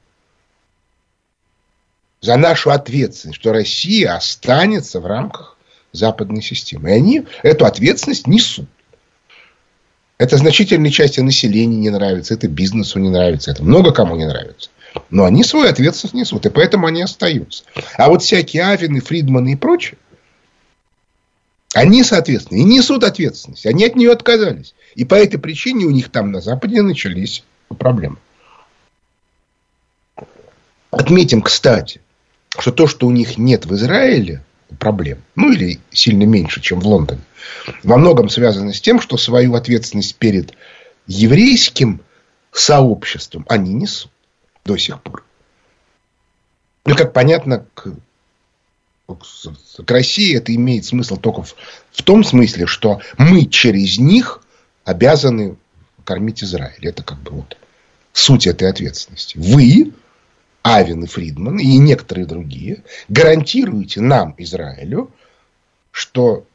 за 2.20 2.36
нашу 2.36 2.70
ответственность, 2.70 3.38
что 3.38 3.52
Россия 3.52 4.14
останется 4.14 5.00
в 5.00 5.06
рамках 5.06 5.56
западной 5.92 6.42
системы. 6.42 6.90
И 6.90 6.92
они 6.92 7.26
эту 7.42 7.66
ответственность 7.66 8.26
несут. 8.26 8.68
Это 10.16 10.36
значительной 10.36 10.90
части 10.90 11.20
населения 11.20 11.76
не 11.76 11.90
нравится, 11.90 12.34
это 12.34 12.48
бизнесу 12.48 12.98
не 12.98 13.10
нравится, 13.10 13.50
это 13.50 13.62
много 13.62 13.92
кому 13.92 14.16
не 14.16 14.26
нравится. 14.26 14.70
Но 15.10 15.24
они 15.24 15.42
свою 15.42 15.68
ответственность 15.68 16.14
несут, 16.14 16.46
и 16.46 16.50
поэтому 16.50 16.86
они 16.86 17.02
остаются. 17.02 17.64
А 17.96 18.08
вот 18.08 18.22
всякие 18.22 18.64
Авины, 18.64 19.00
Фридманы 19.00 19.52
и 19.52 19.56
прочие, 19.56 19.98
они, 21.74 22.04
соответственно, 22.04 22.58
и 22.58 22.64
несут 22.64 23.02
ответственность. 23.02 23.66
Они 23.66 23.84
от 23.84 23.96
нее 23.96 24.12
отказались. 24.12 24.74
И 24.94 25.04
по 25.04 25.16
этой 25.16 25.38
причине 25.38 25.84
у 25.86 25.90
них 25.90 26.08
там 26.08 26.30
на 26.30 26.40
Западе 26.40 26.80
начались 26.82 27.44
проблемы. 27.78 28.16
Отметим, 30.92 31.42
кстати, 31.42 32.00
что 32.56 32.70
то, 32.70 32.86
что 32.86 33.08
у 33.08 33.10
них 33.10 33.36
нет 33.36 33.66
в 33.66 33.74
Израиле 33.74 34.44
проблем, 34.78 35.18
ну 35.34 35.52
или 35.52 35.80
сильно 35.90 36.22
меньше, 36.22 36.60
чем 36.60 36.78
в 36.78 36.86
Лондоне, 36.86 37.20
во 37.82 37.96
многом 37.96 38.28
связано 38.28 38.72
с 38.72 38.80
тем, 38.80 39.00
что 39.00 39.16
свою 39.16 39.54
ответственность 39.54 40.14
перед 40.14 40.54
еврейским 41.08 42.00
сообществом 42.52 43.44
они 43.48 43.74
несут 43.74 44.12
до 44.64 44.76
сих 44.76 45.02
пор. 45.02 45.24
Ну, 46.86 46.94
как 46.94 47.12
понятно, 47.12 47.66
к, 47.74 47.94
к 49.06 49.90
России 49.90 50.36
это 50.36 50.54
имеет 50.54 50.84
смысл 50.84 51.16
только 51.16 51.42
в, 51.42 51.54
в 51.92 52.02
том 52.02 52.24
смысле, 52.24 52.66
что 52.66 53.00
мы 53.18 53.46
через 53.46 53.98
них 53.98 54.40
обязаны 54.84 55.56
кормить 56.04 56.42
Израиль. 56.42 56.88
Это 56.88 57.02
как 57.02 57.18
бы 57.18 57.32
вот 57.32 57.56
суть 58.12 58.46
этой 58.46 58.68
ответственности. 58.68 59.36
Вы 59.36 59.92
Авен 60.62 61.04
и 61.04 61.06
Фридман 61.06 61.58
и 61.58 61.76
некоторые 61.76 62.26
другие 62.26 62.82
гарантируете 63.08 64.00
нам, 64.00 64.34
Израилю, 64.38 65.10
что 65.90 66.46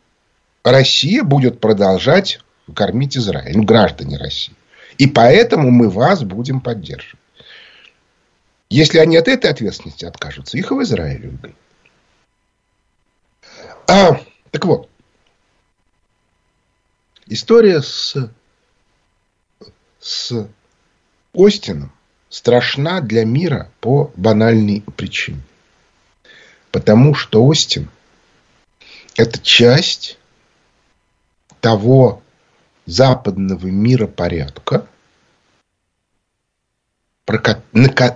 Россия 0.64 1.24
будет 1.24 1.60
продолжать 1.60 2.40
кормить 2.74 3.18
Израиль, 3.18 3.58
ну, 3.58 3.64
граждане 3.64 4.18
России. 4.18 4.56
И 4.98 5.08
поэтому 5.08 5.72
мы 5.72 5.90
вас 5.90 6.24
будем 6.24 6.62
поддерживать. 6.62 7.20
Если 8.70 9.00
они 9.00 9.18
от 9.18 9.28
этой 9.28 9.50
ответственности 9.50 10.06
откажутся, 10.06 10.58
их 10.58 10.72
и 10.72 10.76
в 10.76 10.84
Израиле 10.84 11.30
выгонят. 11.30 11.56
А, 13.90 14.22
так 14.52 14.66
вот. 14.66 14.88
История 17.26 17.82
с, 17.82 18.16
с 20.00 20.48
Остином 21.34 21.92
страшна 22.30 23.02
для 23.02 23.26
мира 23.26 23.72
по 23.80 24.12
банальной 24.16 24.84
причине. 24.96 25.42
Потому 26.70 27.16
что 27.16 27.44
Остин– 27.44 27.90
это 29.16 29.40
часть 29.40 30.20
того 31.60 32.22
западного 32.86 33.66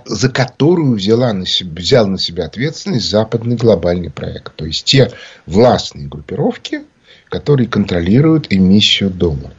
за 0.06 0.28
которую 0.28 0.96
взяла 0.96 1.32
на 1.32 1.44
взял 1.44 2.06
на 2.06 2.18
себя 2.18 2.46
ответственность 2.46 3.08
западный 3.08 3.56
глобальный 3.56 4.10
проект. 4.10 4.54
То 4.56 4.64
есть 4.64 4.84
те 4.84 5.12
властные 5.46 6.08
группировки, 6.08 6.82
которые 7.28 7.68
контролируют 7.68 8.46
эмиссию 8.50 9.10
доллара. 9.10 9.54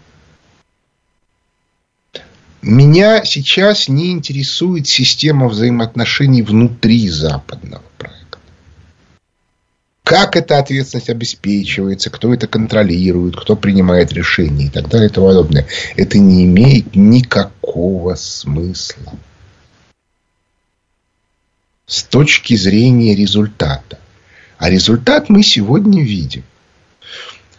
Меня 2.61 3.23
сейчас 3.23 3.87
не 3.87 4.11
интересует 4.11 4.87
система 4.87 5.47
взаимоотношений 5.47 6.41
внутри 6.41 7.07
западного 7.09 7.83
проекта. 7.97 8.39
Как 10.03 10.35
эта 10.35 10.57
ответственность 10.57 11.09
обеспечивается, 11.09 12.09
кто 12.09 12.33
это 12.33 12.47
контролирует, 12.47 13.35
кто 13.35 13.55
принимает 13.55 14.11
решения 14.13 14.65
и 14.65 14.69
так 14.69 14.89
далее 14.89 15.09
и 15.09 15.11
тому 15.11 15.27
подобное. 15.27 15.67
Это 15.95 16.17
не 16.17 16.45
имеет 16.45 16.95
никакого 16.95 18.15
смысла. 18.15 19.13
С 21.87 22.03
точки 22.03 22.55
зрения 22.55 23.15
результата. 23.15 23.99
А 24.57 24.69
результат 24.69 25.29
мы 25.29 25.43
сегодня 25.43 26.03
видим. 26.03 26.43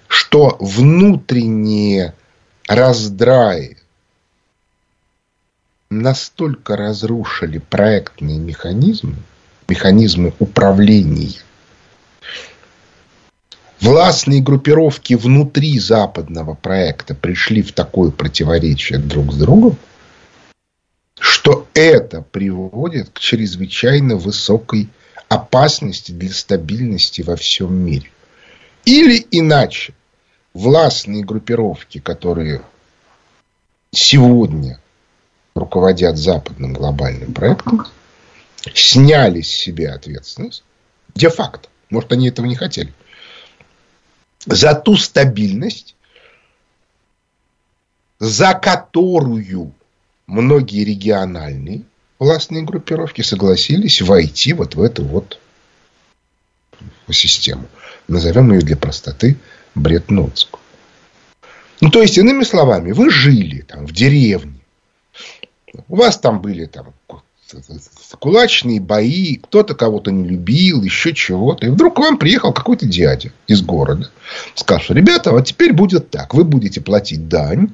Что 0.08 0.56
внутренние 0.58 2.14
раздраи 2.66 3.76
настолько 5.90 6.76
разрушили 6.76 7.58
проектные 7.58 8.38
механизмы, 8.38 9.16
механизмы 9.68 10.34
управления, 10.40 11.38
властные 13.80 14.42
группировки 14.42 15.14
внутри 15.14 15.78
западного 15.78 16.54
проекта 16.54 17.14
пришли 17.14 17.62
в 17.62 17.72
такое 17.72 18.10
противоречие 18.10 18.98
друг 18.98 19.32
с 19.32 19.36
другом, 19.36 19.76
что 21.18 21.65
это 21.76 22.22
приводит 22.22 23.10
к 23.10 23.18
чрезвычайно 23.18 24.16
высокой 24.16 24.88
опасности 25.28 26.10
для 26.10 26.32
стабильности 26.32 27.20
во 27.20 27.36
всем 27.36 27.74
мире. 27.74 28.10
Или 28.86 29.26
иначе, 29.30 29.92
властные 30.54 31.22
группировки, 31.22 31.98
которые 31.98 32.62
сегодня 33.92 34.80
руководят 35.54 36.16
западным 36.16 36.72
глобальным 36.72 37.34
проектом, 37.34 37.86
сняли 38.72 39.42
с 39.42 39.48
себя 39.48 39.94
ответственность, 39.94 40.64
де-факто, 41.14 41.68
может, 41.90 42.10
они 42.10 42.28
этого 42.28 42.46
не 42.46 42.56
хотели, 42.56 42.92
за 44.46 44.74
ту 44.74 44.96
стабильность, 44.96 45.94
за 48.18 48.54
которую 48.54 49.74
многие 50.26 50.84
региональные 50.84 51.82
властные 52.18 52.62
группировки 52.62 53.22
согласились 53.22 54.00
войти 54.02 54.52
вот 54.52 54.74
в 54.74 54.82
эту 54.82 55.04
вот 55.04 55.38
систему. 57.10 57.66
Назовем 58.08 58.52
ее 58.52 58.60
для 58.60 58.76
простоты 58.76 59.36
Бреттнотскую. 59.74 60.60
Ну, 61.80 61.90
то 61.90 62.00
есть, 62.00 62.16
иными 62.16 62.42
словами, 62.44 62.92
вы 62.92 63.10
жили 63.10 63.60
там 63.60 63.86
в 63.86 63.92
деревне. 63.92 64.60
У 65.88 65.96
вас 65.96 66.18
там 66.18 66.40
были 66.40 66.64
там 66.64 66.94
кулачные 68.18 68.80
бои, 68.80 69.36
кто-то 69.36 69.74
кого-то 69.74 70.10
не 70.10 70.26
любил, 70.26 70.82
еще 70.82 71.12
чего-то. 71.12 71.66
И 71.66 71.70
вдруг 71.70 71.96
к 71.96 71.98
вам 71.98 72.18
приехал 72.18 72.52
какой-то 72.52 72.86
дядя 72.86 73.30
из 73.46 73.62
города. 73.62 74.10
Сказал, 74.54 74.82
что, 74.82 74.94
ребята, 74.94 75.32
вот 75.32 75.46
теперь 75.46 75.72
будет 75.72 76.10
так. 76.10 76.34
Вы 76.34 76.44
будете 76.44 76.80
платить 76.80 77.28
дань. 77.28 77.68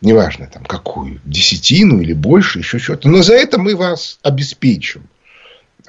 Неважно, 0.00 0.46
там, 0.46 0.64
какую. 0.64 1.20
Десятину 1.24 2.00
или 2.00 2.12
больше, 2.12 2.60
еще 2.60 2.78
что-то. 2.78 3.08
Но 3.08 3.22
за 3.22 3.34
это 3.34 3.58
мы 3.58 3.76
вас 3.76 4.18
обеспечим 4.22 5.08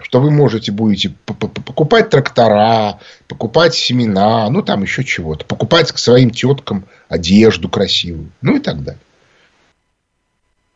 что 0.03 0.19
вы 0.19 0.31
можете 0.31 0.71
будете 0.71 1.13
покупать 1.25 2.09
трактора, 2.09 2.99
покупать 3.27 3.75
семена, 3.75 4.49
ну 4.49 4.61
там 4.61 4.83
еще 4.83 5.03
чего-то, 5.03 5.45
покупать 5.45 5.91
к 5.91 5.97
своим 5.97 6.31
теткам 6.31 6.85
одежду 7.09 7.69
красивую, 7.69 8.31
ну 8.41 8.57
и 8.57 8.59
так 8.59 8.83
далее. 8.83 9.01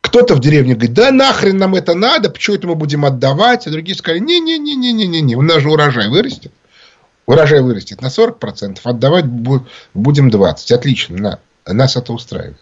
Кто-то 0.00 0.34
в 0.34 0.40
деревне 0.40 0.74
говорит, 0.74 0.94
да 0.94 1.10
нахрен 1.10 1.56
нам 1.56 1.74
это 1.74 1.94
надо, 1.94 2.30
почему 2.30 2.56
это 2.56 2.68
мы 2.68 2.76
будем 2.76 3.04
отдавать? 3.04 3.66
А 3.66 3.70
другие 3.70 3.96
сказали, 3.96 4.20
не-не-не-не-не-не, 4.20 5.34
у 5.34 5.42
нас 5.42 5.62
же 5.62 5.70
урожай 5.70 6.08
вырастет. 6.08 6.52
Урожай 7.26 7.60
вырастет 7.60 8.00
на 8.02 8.06
40%, 8.06 8.78
отдавать 8.84 9.26
будем 9.26 10.28
20%. 10.28 10.72
Отлично, 10.72 11.16
на, 11.16 11.40
нас 11.66 11.96
это 11.96 12.12
устраивает. 12.12 12.58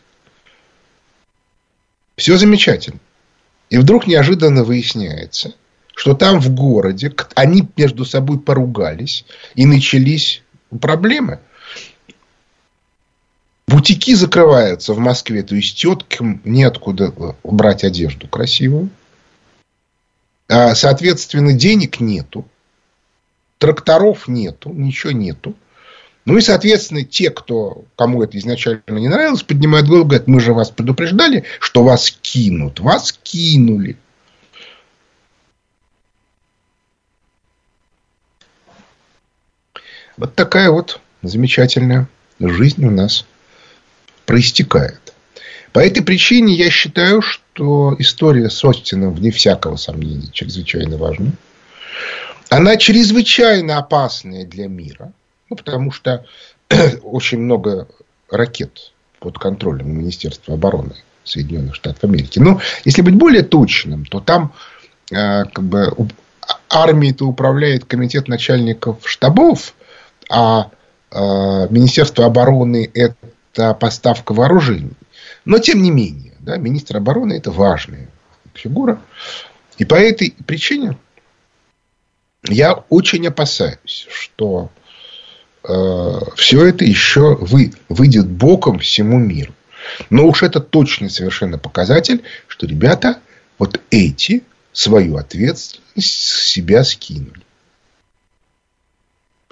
Все 2.16 2.36
замечательно. 2.36 3.00
И 3.70 3.78
вдруг 3.78 4.06
неожиданно 4.06 4.64
выясняется– 4.64 5.54
что 5.94 6.14
там 6.14 6.40
в 6.40 6.50
городе 6.50 7.14
они 7.34 7.68
между 7.76 8.04
собой 8.04 8.38
поругались 8.38 9.24
и 9.54 9.64
начались 9.64 10.42
проблемы. 10.80 11.38
Бутики 13.66 14.14
закрываются 14.14 14.92
в 14.92 14.98
Москве, 14.98 15.42
то 15.42 15.54
есть 15.54 15.78
теткам 15.78 16.40
неоткуда 16.44 17.12
э, 17.16 17.32
брать 17.44 17.82
одежду 17.82 18.28
красивую. 18.28 18.90
А, 20.48 20.74
соответственно, 20.74 21.54
денег 21.54 21.98
нету, 21.98 22.44
тракторов 23.58 24.28
нету, 24.28 24.70
ничего 24.70 25.12
нету. 25.12 25.54
Ну 26.24 26.38
и, 26.38 26.40
соответственно, 26.40 27.04
те, 27.04 27.30
кто, 27.30 27.84
кому 27.96 28.22
это 28.22 28.38
изначально 28.38 28.82
не 28.88 29.08
нравилось, 29.08 29.42
поднимают 29.42 29.86
голову, 29.86 30.06
говорят, 30.06 30.26
мы 30.26 30.40
же 30.40 30.54
вас 30.54 30.70
предупреждали, 30.70 31.44
что 31.60 31.84
вас 31.84 32.10
кинут. 32.22 32.80
Вас 32.80 33.12
кинули. 33.22 33.98
Вот 40.16 40.34
такая 40.34 40.70
вот 40.70 41.00
замечательная 41.22 42.08
жизнь 42.40 42.84
у 42.86 42.90
нас 42.90 43.26
проистекает. 44.24 45.12
По 45.72 45.80
этой 45.80 46.02
причине 46.02 46.54
я 46.54 46.70
считаю, 46.70 47.20
что 47.20 47.96
история 47.98 48.48
с 48.48 48.64
Остином, 48.64 49.12
вне 49.12 49.30
всякого 49.30 49.76
сомнения, 49.76 50.30
чрезвычайно 50.32 50.96
важна. 50.96 51.32
Она 52.48 52.76
чрезвычайно 52.76 53.78
опасная 53.78 54.46
для 54.46 54.68
мира. 54.68 55.12
Ну, 55.50 55.56
потому 55.56 55.90
что 55.90 56.24
очень 57.02 57.38
много 57.38 57.88
ракет 58.30 58.92
под 59.18 59.38
контролем 59.38 59.96
Министерства 59.96 60.54
обороны 60.54 60.94
Соединенных 61.24 61.74
Штатов 61.74 62.04
Америки. 62.04 62.38
Но 62.38 62.60
если 62.84 63.02
быть 63.02 63.14
более 63.14 63.42
точным, 63.42 64.04
то 64.04 64.20
там 64.20 64.52
э, 65.10 65.44
как 65.44 65.64
бы 65.64 65.92
армией-то 66.68 67.26
управляет 67.26 67.84
комитет 67.84 68.28
начальников 68.28 69.08
штабов, 69.08 69.74
а 70.30 70.70
э, 71.10 71.16
Министерство 71.70 72.26
обороны– 72.26 72.90
это 72.94 73.74
поставка 73.74 74.32
вооружений. 74.32 74.92
Но, 75.44 75.58
тем 75.58 75.82
не 75.82 75.90
менее, 75.90 76.32
да, 76.40 76.56
министр 76.56 76.98
обороны– 76.98 77.32
это 77.34 77.50
важная 77.50 78.08
фигура. 78.52 79.00
И 79.78 79.84
по 79.84 79.94
этой 79.94 80.34
причине 80.46 80.96
я 82.44 82.84
очень 82.88 83.26
опасаюсь, 83.26 84.06
что 84.10 84.70
все 85.64 86.66
это 86.66 86.84
еще 86.84 87.36
вы, 87.36 87.72
выйдет 87.88 88.26
боком 88.26 88.78
всему 88.78 89.18
миру. 89.18 89.54
Но 90.10 90.26
уж 90.26 90.42
это 90.42 90.60
точный 90.60 91.10
совершенно 91.10 91.58
показатель, 91.58 92.22
что 92.48 92.66
ребята 92.66 93.18
вот 93.58 93.80
эти 93.90 94.42
свою 94.72 95.16
ответственность 95.16 95.80
с 95.96 96.48
себя 96.48 96.84
скинули. 96.84 97.42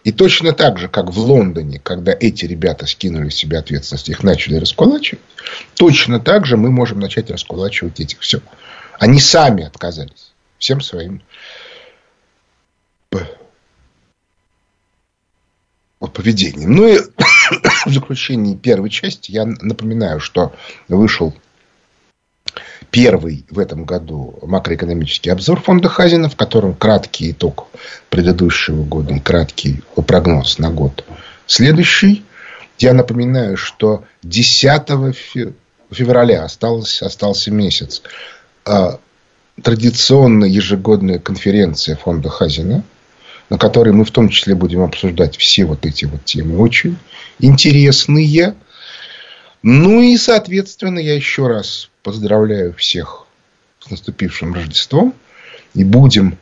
И 0.05 0.11
точно 0.11 0.53
так 0.53 0.79
же, 0.79 0.89
как 0.89 1.13
в 1.13 1.19
Лондоне, 1.19 1.79
когда 1.79 2.13
эти 2.13 2.45
ребята 2.45 2.87
скинули 2.87 3.29
с 3.29 3.37
себя 3.37 3.61
ответственность, 3.61 4.09
их 4.09 4.25
начали 4.25 4.57
раскулачивать, 4.57 5.23
точно 5.77 6.19
так 6.19 6.45
же 6.45 6.57
мы 6.57 6.71
можем 6.71 6.99
начать 6.99 7.31
раскулачивать 7.31 8.01
этих. 8.01 8.19
Все. 8.21 8.41
Они 8.99 9.21
сами 9.21 9.65
отказались 9.65 10.33
всем 10.59 10.81
своим 10.81 11.23
поведением. 16.09 16.73
Ну 16.73 16.87
и 16.87 16.99
в 17.87 17.93
заключении 17.93 18.55
первой 18.57 18.91
части 18.91 19.31
я 19.31 19.45
напоминаю, 19.45 20.21
что 20.21 20.53
вышел 20.89 21.35
первый 22.91 23.47
в 23.51 23.59
этом 23.59 23.85
году 23.85 24.39
макроэкономический 24.43 25.33
обзор 25.33 25.61
фонда 25.61 25.89
Хазина, 25.89 26.29
в 26.29 26.37
котором 26.37 26.75
краткий 26.75 27.31
итог 27.31 27.69
предыдущего 28.11 28.85
года 28.85 29.15
и 29.15 29.21
краткий 29.21 29.83
прогноз 30.07 30.59
на 30.59 30.71
год 30.71 31.05
следующий. 31.47 32.25
Я 32.79 32.95
напоминаю, 32.95 33.57
что 33.57 34.05
10 34.23 35.15
февраля 35.91 36.45
остался, 36.45 37.07
остался 37.07 37.51
месяц. 37.51 38.03
А, 38.65 38.99
традиционная 39.63 40.49
ежегодная 40.49 41.19
конференция 41.19 41.97
фонда 41.97 42.29
Хазина, 42.29 42.83
на 43.53 43.59
которой 43.59 43.93
мы 43.93 44.07
в 44.07 44.11
том 44.11 44.31
числе 44.31 44.55
будем 44.55 44.81
обсуждать 44.81 45.37
все 45.37 45.67
вот 45.67 45.85
эти 45.85 46.07
вот 46.07 46.25
темы 46.25 46.57
очень 46.57 46.97
интересные. 47.39 48.55
Ну 49.63 50.01
и, 50.01 50.17
соответственно, 50.17 50.99
я 50.99 51.15
еще 51.15 51.49
раз 51.49 51.91
поздравляю 52.03 52.73
всех 52.73 53.27
с 53.79 53.91
наступившим 53.91 54.55
Рождеством. 54.55 55.13
И 55.75 55.85
будем 55.85 56.39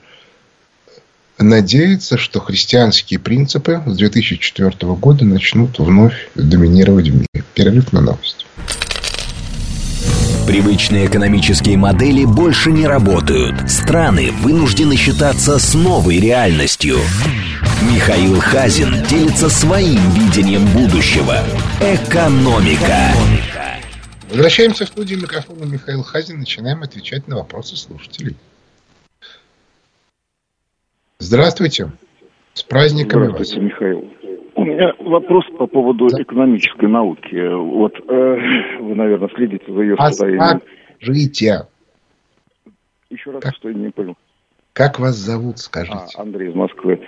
надеяться, 1.37 2.17
что 2.17 2.39
христианские 2.39 3.19
принципы 3.19 3.83
с 3.85 3.97
2004 3.97 4.71
года 4.95 5.25
начнут 5.25 5.81
вновь 5.81 6.31
доминировать 6.37 7.09
в 7.09 7.15
мире. 7.15 7.45
Перерыв 7.55 7.93
на 7.93 8.03
новости. 8.03 8.47
Привычные 10.47 11.07
экономические 11.07 11.77
модели 11.77 12.25
больше 12.25 12.73
не 12.73 12.87
работают. 12.87 13.71
Страны 13.71 14.33
вынуждены 14.33 14.97
считаться 14.97 15.59
с 15.59 15.75
новой 15.75 16.19
реальностью. 16.19 16.97
Михаил 17.83 18.41
Хазин 18.41 19.03
делится 19.09 19.49
своим 19.49 20.01
видением 20.11 20.67
будущего. 20.67 21.39
Экономика. 21.81 23.13
Возвращаемся 24.29 24.87
в 24.87 24.89
студию 24.89 25.21
микрофона 25.21 25.65
Михаил 25.65 26.03
Хазин. 26.03 26.41
Начинаем 26.41 26.83
отвечать 26.83 27.27
на 27.29 27.37
вопросы 27.37 27.77
слушателей. 27.77 28.37
Здравствуйте. 31.19 31.93
С 32.55 32.63
праздниками 32.63 33.27
Здравствуйте, 33.29 33.61
вас. 33.61 33.73
Михаил. 33.73 34.13
У 34.61 34.65
меня 34.65 34.95
вопрос 34.99 35.45
по 35.59 35.67
поводу 35.67 36.09
да. 36.09 36.23
экономической 36.23 36.87
науки. 36.87 37.55
Вот 37.55 37.95
э, 37.97 38.79
вы, 38.81 38.95
наверное, 38.95 39.31
следите 39.35 39.73
за 39.73 39.81
ее 39.81 39.97
состоянием. 39.97 40.61
Скажите. 41.01 41.67
Еще 43.09 43.31
раз, 43.31 43.43
как, 43.43 43.55
что 43.57 43.71
я 43.71 43.75
не 43.75 43.91
понял. 43.91 44.17
Как 44.75 45.01
вас 45.01 45.17
зовут, 45.17 45.59
скажите. 45.59 46.15
А, 46.17 46.23
Андрей 46.23 46.51
из 46.51 46.55
Москвы. 46.55 47.01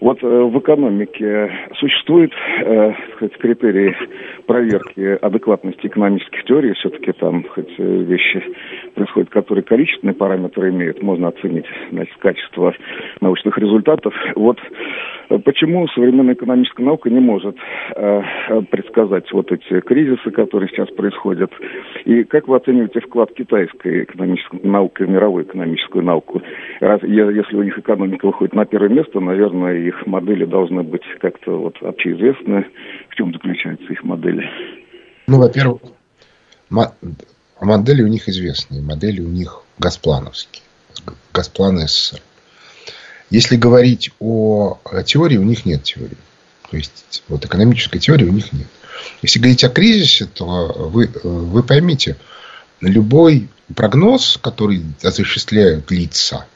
Вот 0.00 0.22
э, 0.22 0.26
в 0.26 0.58
экономике 0.58 1.50
существуют 1.78 2.32
э, 2.60 2.92
сказать, 3.16 3.36
критерии 3.38 3.96
проверки 4.46 5.18
адекватности 5.20 5.86
экономических 5.86 6.44
теорий. 6.44 6.72
Все-таки 6.74 7.12
там 7.12 7.44
хоть 7.48 7.72
э, 7.78 7.82
вещи 7.82 8.42
происходят, 8.94 9.30
которые 9.30 9.64
количественные 9.64 10.14
параметры 10.14 10.70
имеют. 10.70 11.02
Можно 11.02 11.28
оценить 11.28 11.66
значит, 11.90 12.16
качество 12.18 12.74
научных 13.20 13.58
результатов. 13.58 14.14
Вот 14.36 14.58
Почему 15.44 15.86
современная 15.88 16.32
экономическая 16.32 16.82
наука 16.82 17.10
не 17.10 17.20
может 17.20 17.54
э, 17.94 18.22
предсказать 18.70 19.30
вот 19.32 19.52
эти 19.52 19.80
кризисы, 19.80 20.30
которые 20.30 20.70
сейчас 20.70 20.88
происходят? 20.90 21.52
И 22.06 22.24
как 22.24 22.48
вы 22.48 22.56
оцениваете 22.56 23.00
вклад 23.00 23.34
китайской 23.34 24.04
экономической 24.04 24.60
науки 24.62 25.02
в 25.02 25.08
мировую 25.08 25.44
экономическую 25.44 26.02
науку? 26.02 26.40
Раз, 26.80 27.02
если 27.02 27.56
у 27.56 27.62
них 27.62 27.78
экономика 27.78 28.24
выходит 28.26 28.54
на 28.54 28.64
первое 28.64 28.88
место, 28.88 29.20
наверное, 29.20 29.76
их 29.88 30.06
модели 30.06 30.44
должны 30.44 30.82
быть 30.82 31.02
как-то 31.20 31.58
вот 31.58 31.76
общеизвестны. 31.82 32.66
В 33.08 33.14
чем 33.14 33.32
заключаются 33.32 33.92
их 33.92 34.04
модели? 34.04 34.44
Ну, 35.26 35.38
во-первых, 35.38 35.82
модели 37.60 38.02
у 38.02 38.08
них 38.08 38.28
известные. 38.28 38.82
Модели 38.82 39.20
у 39.20 39.28
них 39.28 39.62
газплановские. 39.78 40.62
Газплан 41.32 41.78
СССР. 41.78 42.20
Если 43.30 43.56
говорить 43.56 44.10
о 44.20 44.78
теории, 45.04 45.36
у 45.36 45.42
них 45.42 45.66
нет 45.66 45.82
теории. 45.82 46.16
То 46.70 46.76
есть, 46.76 47.22
вот 47.28 47.44
экономической 47.44 47.98
теории 47.98 48.24
у 48.24 48.32
них 48.32 48.52
нет. 48.52 48.68
Если 49.22 49.38
говорить 49.38 49.64
о 49.64 49.68
кризисе, 49.68 50.26
то 50.26 50.44
вы, 50.90 51.08
вы 51.22 51.62
поймите, 51.62 52.16
любой 52.80 53.48
прогноз, 53.74 54.38
который 54.42 54.82
осуществляют 55.02 55.90
лица, 55.90 56.46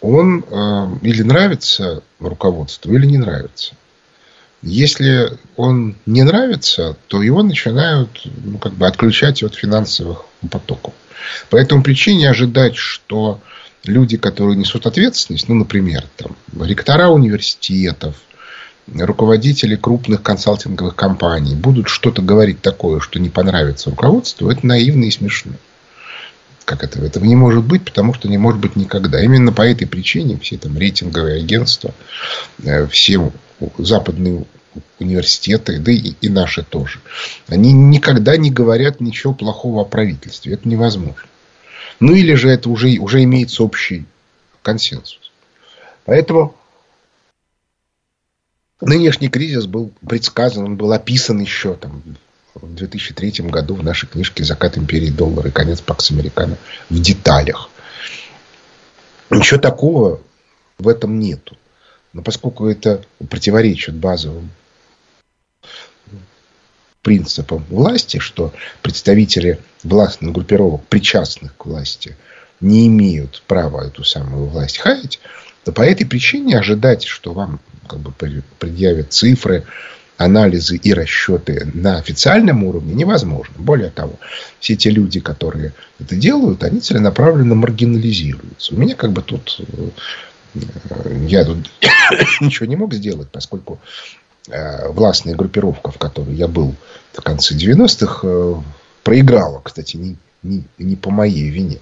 он 0.00 0.44
э, 0.48 0.88
или 1.02 1.22
нравится 1.22 2.02
руководству, 2.18 2.92
или 2.92 3.06
не 3.06 3.18
нравится. 3.18 3.74
Если 4.62 5.38
он 5.56 5.96
не 6.04 6.22
нравится, 6.22 6.96
то 7.08 7.22
его 7.22 7.42
начинают 7.42 8.10
ну, 8.44 8.58
как 8.58 8.72
бы 8.74 8.86
отключать 8.86 9.42
от 9.42 9.54
финансовых 9.54 10.24
потоков. 10.50 10.92
По 11.48 11.56
этому 11.56 11.82
причине 11.82 12.28
ожидать, 12.28 12.76
что 12.76 13.40
люди, 13.84 14.16
которые 14.16 14.56
несут 14.56 14.86
ответственность, 14.86 15.48
ну, 15.48 15.54
например, 15.54 16.04
там, 16.16 16.36
ректора 16.62 17.08
университетов, 17.08 18.16
руководители 18.86 19.76
крупных 19.76 20.22
консалтинговых 20.22 20.94
компаний 20.94 21.54
будут 21.54 21.88
что-то 21.88 22.22
говорить 22.22 22.60
такое, 22.60 23.00
что 23.00 23.18
не 23.18 23.28
понравится 23.28 23.90
руководству, 23.90 24.50
это 24.50 24.66
наивно 24.66 25.04
и 25.04 25.10
смешно. 25.10 25.52
Как 26.70 26.84
это? 26.84 27.04
Этого 27.04 27.24
не 27.24 27.34
может 27.34 27.64
быть, 27.64 27.84
потому 27.84 28.14
что 28.14 28.28
не 28.28 28.38
может 28.38 28.60
быть 28.60 28.76
никогда. 28.76 29.20
Именно 29.20 29.52
по 29.52 29.62
этой 29.62 29.88
причине 29.88 30.38
все 30.38 30.56
там 30.56 30.78
рейтинговые 30.78 31.42
агентства, 31.42 31.92
э, 32.62 32.86
все 32.86 33.32
западные 33.76 34.44
университеты, 35.00 35.80
да 35.80 35.90
и, 35.90 36.14
и 36.20 36.28
наши 36.28 36.62
тоже, 36.62 37.00
они 37.48 37.72
никогда 37.72 38.36
не 38.36 38.52
говорят 38.52 39.00
ничего 39.00 39.34
плохого 39.34 39.82
о 39.82 39.84
правительстве. 39.84 40.54
Это 40.54 40.68
невозможно. 40.68 41.28
Ну 41.98 42.14
или 42.14 42.34
же 42.34 42.48
это 42.48 42.70
уже, 42.70 42.98
уже 42.98 43.24
имеется 43.24 43.64
общий 43.64 44.04
консенсус. 44.62 45.32
Поэтому 46.04 46.54
нынешний 48.80 49.28
кризис 49.28 49.66
был 49.66 49.90
предсказан, 50.08 50.66
он 50.66 50.76
был 50.76 50.92
описан 50.92 51.40
еще 51.40 51.74
там, 51.74 52.00
в 52.60 52.74
2003 52.74 53.48
году 53.48 53.74
в 53.74 53.82
нашей 53.82 54.06
книжке 54.06 54.44
«Закат 54.44 54.78
империи 54.78 55.10
доллара 55.10 55.48
и 55.48 55.52
конец 55.52 55.80
Пакс 55.80 56.10
Американо» 56.10 56.56
в 56.88 57.00
деталях. 57.00 57.70
Ничего 59.30 59.60
такого 59.60 60.20
в 60.78 60.88
этом 60.88 61.18
нету. 61.18 61.56
Но 62.12 62.22
поскольку 62.22 62.66
это 62.66 63.04
противоречит 63.28 63.94
базовым 63.94 64.50
принципам 67.02 67.64
власти, 67.68 68.18
что 68.18 68.52
представители 68.82 69.58
властных 69.82 70.32
группировок, 70.32 70.86
причастных 70.86 71.56
к 71.56 71.66
власти, 71.66 72.16
не 72.60 72.88
имеют 72.88 73.42
права 73.46 73.86
эту 73.86 74.04
самую 74.04 74.46
власть 74.46 74.78
хаять, 74.78 75.20
то 75.64 75.72
по 75.72 75.82
этой 75.82 76.06
причине 76.06 76.58
ожидать, 76.58 77.04
что 77.04 77.32
вам 77.32 77.60
как 77.88 78.00
бы 78.00 78.12
предъявят 78.58 79.12
цифры, 79.12 79.64
анализы 80.24 80.76
и 80.76 80.92
расчеты 80.92 81.70
на 81.74 81.98
официальном 81.98 82.64
уровне 82.64 82.94
невозможно. 82.94 83.54
Более 83.58 83.90
того, 83.90 84.14
все 84.58 84.76
те 84.76 84.90
люди, 84.90 85.20
которые 85.20 85.72
это 85.98 86.16
делают, 86.16 86.62
они 86.62 86.80
целенаправленно 86.80 87.54
маргинализируются. 87.54 88.74
У 88.74 88.78
меня 88.78 88.94
как 88.94 89.12
бы 89.12 89.22
тут 89.22 89.60
э, 90.54 90.60
я 91.26 91.44
тут 91.44 91.70
ничего 92.40 92.66
не 92.66 92.76
мог 92.76 92.94
сделать, 92.94 93.28
поскольку 93.30 93.78
Э, 94.48 94.88
властная 94.88 95.34
группировка, 95.34 95.90
в 95.90 95.98
которой 95.98 96.34
я 96.34 96.48
был 96.48 96.74
в 97.12 97.20
конце 97.20 97.54
90-х, 97.54 98.20
э, 98.26 98.54
проиграла, 99.04 99.60
кстати, 99.62 99.96
не, 99.96 100.16
не, 100.42 100.64
не 100.78 100.96
по 100.96 101.10
моей 101.10 101.50
вине. 101.50 101.78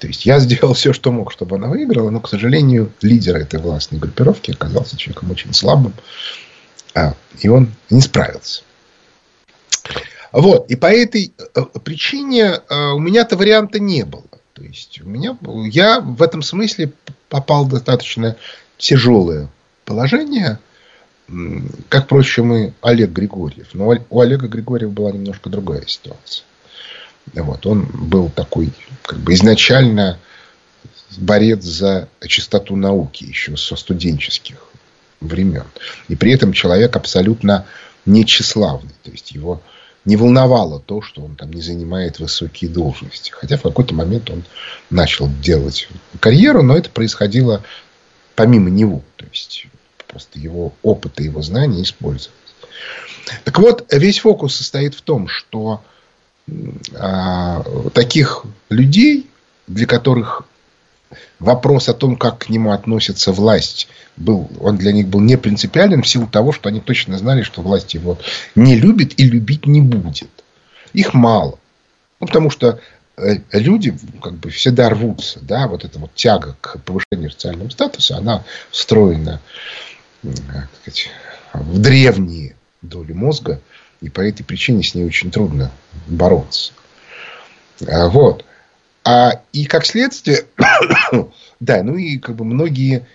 То 0.00 0.08
есть 0.08 0.26
я 0.26 0.40
сделал 0.40 0.74
все, 0.74 0.92
что 0.92 1.12
мог, 1.12 1.30
чтобы 1.30 1.56
она 1.56 1.68
выиграла, 1.68 2.10
но, 2.10 2.20
к 2.20 2.28
сожалению, 2.28 2.92
лидер 3.00 3.36
этой 3.36 3.60
властной 3.60 4.00
группировки 4.00 4.50
оказался 4.50 4.96
человеком 4.96 5.30
очень 5.30 5.54
слабым, 5.54 5.94
а, 6.94 7.14
и 7.40 7.48
он 7.48 7.72
не 7.90 8.00
справился. 8.00 8.62
Вот, 10.32 10.70
и 10.70 10.76
по 10.76 10.86
этой 10.86 11.32
э, 11.54 11.62
причине 11.84 12.60
у 12.70 12.98
меня-то 12.98 13.36
варианта 13.36 13.78
не 13.78 14.04
было. 14.04 14.24
То 14.54 14.62
есть 14.62 15.00
у 15.02 15.08
меня, 15.08 15.36
я 15.68 16.00
в 16.00 16.22
этом 16.22 16.42
смысле 16.42 16.92
попал 17.28 17.64
в 17.64 17.70
достаточно 17.70 18.36
тяжелое 18.78 19.48
положение– 19.84 20.58
как, 21.88 22.04
впрочем, 22.04 22.52
и 22.52 22.72
Олег 22.82 23.10
Григорьев. 23.10 23.68
Но 23.74 23.94
у 24.10 24.20
Олега 24.20 24.48
Григорьева 24.48 24.90
была 24.90 25.12
немножко 25.12 25.48
другая 25.48 25.84
ситуация. 25.86 26.44
Вот, 27.34 27.64
он 27.66 27.86
был 27.92 28.28
такой, 28.30 28.70
как 29.02 29.18
бы 29.18 29.32
изначально 29.34 30.18
борец 31.16 31.62
за 31.62 32.08
чистоту 32.26 32.74
науки 32.76 33.24
еще 33.24 33.56
со 33.56 33.76
студенческих 33.76 34.56
времен. 35.26 35.64
И 36.08 36.16
при 36.16 36.32
этом 36.32 36.52
человек 36.52 36.96
абсолютно 36.96 37.66
не. 38.06 38.24
То 38.24 39.10
есть 39.10 39.32
его 39.32 39.62
не 40.04 40.16
волновало 40.16 40.80
то, 40.80 41.00
что 41.00 41.22
он 41.22 41.36
там 41.36 41.52
не 41.52 41.62
занимает 41.62 42.18
высокие 42.18 42.70
должности. 42.70 43.30
Хотя 43.30 43.56
в 43.56 43.62
какой-то 43.62 43.94
момент 43.94 44.30
он 44.30 44.44
начал 44.90 45.28
делать 45.40 45.88
карьеру, 46.20 46.62
но 46.62 46.76
это 46.76 46.90
происходило 46.90 47.62
помимо 48.34 48.70
него. 48.70 49.02
То 49.16 49.26
есть 49.30 49.66
просто 50.08 50.38
его 50.38 50.74
опыт 50.82 51.20
и 51.20 51.24
его 51.24 51.42
знания 51.42 51.82
использовать. 51.82 52.36
Так 53.44 53.58
вот, 53.58 53.86
весь 53.92 54.18
фокус 54.18 54.56
состоит 54.56 54.94
в 54.94 55.02
том, 55.02 55.28
что 55.28 55.82
а, 56.94 57.62
таких 57.94 58.44
людей, 58.68 59.30
для 59.68 59.86
которых 59.86 60.42
вопрос 61.38 61.88
о 61.88 61.94
том, 61.94 62.16
как 62.16 62.38
к 62.38 62.48
нему 62.48 62.72
относится 62.72 63.32
власть, 63.32 63.88
был, 64.16 64.50
он 64.60 64.76
для 64.76 64.92
них 64.92 65.08
был 65.08 65.20
не 65.20 65.36
принципиален 65.36 66.02
в 66.02 66.08
силу 66.08 66.26
того, 66.26 66.52
что 66.52 66.68
они 66.68 66.80
точно 66.80 67.18
знали, 67.18 67.42
что 67.42 67.62
власть 67.62 67.94
его 67.94 68.18
не 68.54 68.76
любит 68.76 69.18
и 69.18 69.24
любить 69.24 69.66
не 69.66 69.80
будет. 69.80 70.30
Их 70.92 71.14
мало. 71.14 71.58
Ну, 72.20 72.26
потому 72.26 72.50
что 72.50 72.80
э, 73.16 73.38
люди 73.52 73.96
как 74.22 74.34
бы 74.34 74.50
всегда 74.50 74.90
рвутся. 74.90 75.40
Да? 75.40 75.66
Вот 75.66 75.84
эта 75.84 75.98
вот 75.98 76.14
тяга 76.14 76.56
к 76.60 76.78
повышению 76.80 77.30
социального 77.30 77.70
статуса, 77.70 78.18
она 78.18 78.44
встроена 78.70 79.40
сказать, 80.22 81.10
в 81.52 81.78
древние 81.78 82.54
доли 82.80 83.12
мозга, 83.12 83.60
и 84.00 84.08
по 84.08 84.20
этой 84.20 84.42
причине 84.42 84.82
с 84.82 84.94
ней 84.94 85.04
очень 85.04 85.30
трудно 85.30 85.70
бороться. 86.06 86.72
А, 87.86 88.08
вот. 88.08 88.44
А, 89.04 89.40
и 89.52 89.64
как 89.64 89.84
следствие, 89.84 90.44
да, 91.60 91.82
ну 91.82 91.96
и 91.96 92.18
как 92.18 92.36
бы 92.36 92.44
многие 92.44 93.06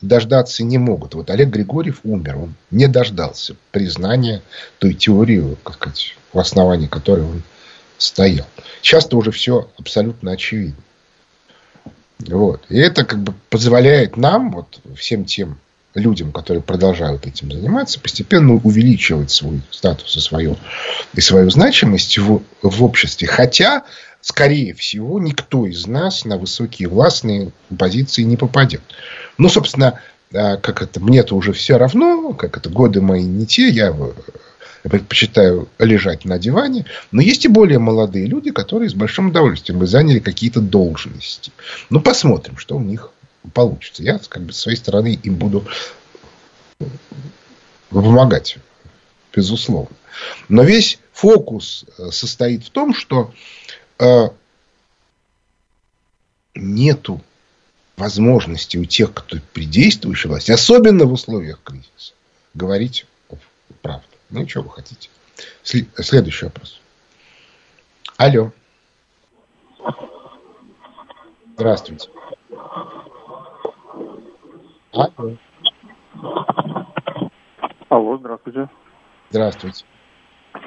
дождаться 0.00 0.62
не 0.64 0.78
могут. 0.78 1.14
Вот 1.14 1.30
Олег 1.30 1.48
Григорьев 1.48 2.00
умер, 2.04 2.36
он 2.36 2.54
не 2.70 2.86
дождался 2.86 3.56
признания 3.70 4.42
той 4.78 4.94
теории, 4.94 5.56
как 5.62 5.74
сказать, 5.74 6.16
в 6.32 6.38
основании 6.38 6.86
которой 6.86 7.24
он 7.24 7.42
стоял. 7.98 8.46
Сейчас-то 8.82 9.16
уже 9.16 9.30
все 9.30 9.68
абсолютно 9.78 10.32
очевидно. 10.32 10.82
Вот. 12.20 12.62
И 12.68 12.78
это 12.78 13.04
как 13.04 13.20
бы 13.20 13.34
позволяет 13.48 14.16
нам, 14.16 14.52
вот 14.52 14.80
всем 14.96 15.24
тем 15.24 15.58
людям, 15.94 16.32
которые 16.32 16.62
продолжают 16.62 17.26
этим 17.26 17.50
заниматься, 17.50 17.98
постепенно 17.98 18.54
увеличивать 18.54 19.30
свой 19.30 19.60
статус 19.70 20.16
и 20.16 20.20
свою, 20.20 20.56
и 21.14 21.20
свою 21.20 21.50
значимость 21.50 22.18
в, 22.18 22.42
в 22.62 22.84
обществе. 22.84 23.26
Хотя, 23.26 23.84
скорее 24.20 24.74
всего, 24.74 25.18
никто 25.18 25.66
из 25.66 25.86
нас 25.86 26.24
на 26.24 26.36
высокие 26.36 26.88
властные 26.88 27.52
позиции 27.78 28.22
не 28.22 28.36
попадет. 28.36 28.82
Ну, 29.38 29.48
собственно, 29.48 30.00
а, 30.32 30.56
как 30.56 30.82
это, 30.82 31.00
мне-то 31.00 31.34
уже 31.34 31.52
все 31.52 31.76
равно, 31.76 32.32
как 32.32 32.56
это, 32.56 32.70
годы 32.70 33.00
мои 33.00 33.24
не 33.24 33.46
те, 33.46 33.68
я 33.68 33.94
предпочитаю 34.82 35.68
лежать 35.78 36.24
на 36.24 36.38
диване. 36.38 36.86
Но 37.10 37.20
есть 37.20 37.44
и 37.44 37.48
более 37.48 37.78
молодые 37.78 38.26
люди, 38.26 38.50
которые 38.50 38.88
с 38.88 38.94
большим 38.94 39.28
удовольствием 39.28 39.78
бы 39.78 39.86
заняли 39.86 40.20
какие-то 40.20 40.60
должности. 40.60 41.52
Ну, 41.90 42.00
посмотрим, 42.00 42.56
что 42.56 42.76
у 42.76 42.80
них 42.80 43.10
получится. 43.52 44.02
Я, 44.02 44.20
как 44.28 44.42
бы, 44.42 44.52
с 44.52 44.58
своей 44.58 44.76
стороны 44.76 45.18
им 45.22 45.36
буду 45.36 45.66
помогать, 47.90 48.58
безусловно. 49.34 49.96
Но 50.48 50.62
весь 50.62 50.98
фокус 51.12 51.84
э, 51.98 52.10
состоит 52.10 52.64
в 52.64 52.70
том, 52.70 52.94
что 52.94 53.32
э, 54.00 54.28
нету 56.54 57.20
возможности 57.96 58.78
у 58.78 58.84
тех, 58.84 59.12
кто 59.12 59.36
при 59.52 59.66
действующей 59.66 60.28
власти, 60.28 60.50
особенно 60.52 61.04
в 61.04 61.12
условиях 61.12 61.60
кризиса, 61.62 62.14
говорить 62.54 63.06
правду. 63.82 64.06
Ну, 64.30 64.48
что 64.48 64.62
вы 64.62 64.70
хотите. 64.70 65.10
Следующий 65.62 66.46
вопрос. 66.46 66.80
Алло. 68.16 68.52
Здравствуйте. 71.54 72.08
Алло. 74.92 75.36
Алло, 77.88 78.18
здравствуйте. 78.18 78.68
Здравствуйте. 79.30 79.84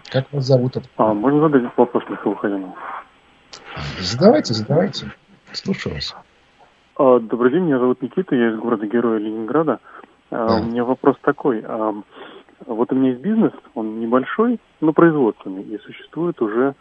Как 0.10 0.32
вас 0.32 0.46
зовут? 0.46 0.78
А, 0.98 1.14
можно 1.14 1.42
задать 1.42 1.72
вопрос 1.78 2.04
Михаилу 2.10 2.36
Ханяну? 2.36 2.76
Задавайте, 4.00 4.54
задавайте. 4.54 5.12
Слушаю 5.52 5.96
вас. 5.96 6.16
А, 6.96 7.20
добрый 7.20 7.52
день, 7.52 7.64
меня 7.64 7.80
зовут 7.80 8.02
Никита, 8.02 8.36
я 8.36 8.50
из 8.50 8.58
города 8.58 8.86
Героя 8.86 9.18
Ленинграда. 9.20 9.80
А, 10.32 10.48
да. 10.48 10.56
У 10.62 10.66
меня 10.66 10.84
вопрос 10.84 11.16
такой. 11.22 11.64
А, 11.66 11.94
вот 12.66 12.92
у 12.92 12.96
меня 12.96 13.10
есть 13.12 13.22
бизнес, 13.22 13.54
он 13.74 14.00
небольшой, 14.00 14.60
но 14.80 14.94
производственный, 14.94 15.64
и 15.64 15.78
существует 15.80 16.42
уже 16.42 16.76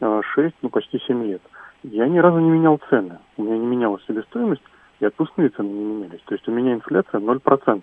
6, 0.00 0.54
ну 0.62 0.68
почти 0.68 0.98
7 1.06 1.24
лет. 1.26 1.42
Я 1.84 2.08
ни 2.08 2.18
разу 2.18 2.38
не 2.40 2.50
менял 2.50 2.80
цены. 2.90 3.18
У 3.36 3.44
меня 3.44 3.58
не 3.58 3.66
менялась 3.66 4.02
себестоимость, 4.06 4.62
и 5.00 5.04
отпускные 5.04 5.50
цены 5.50 5.68
не 5.68 5.84
менялись. 5.84 6.22
То 6.26 6.34
есть 6.34 6.48
у 6.48 6.52
меня 6.52 6.74
инфляция 6.74 7.20
0% 7.20 7.82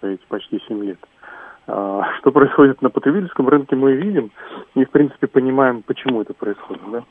за 0.00 0.08
эти 0.08 0.22
почти 0.28 0.60
7 0.66 0.84
лет. 0.84 0.98
Что 1.64 2.32
происходит 2.32 2.82
на 2.82 2.90
потребительском 2.90 3.48
рынке, 3.48 3.76
мы 3.76 3.92
видим 3.92 4.32
и, 4.74 4.84
в 4.84 4.90
принципе, 4.90 5.26
понимаем, 5.26 5.82
почему 5.82 6.22
это 6.22 6.34
происходит. 6.34 6.82
Да? 6.90 7.04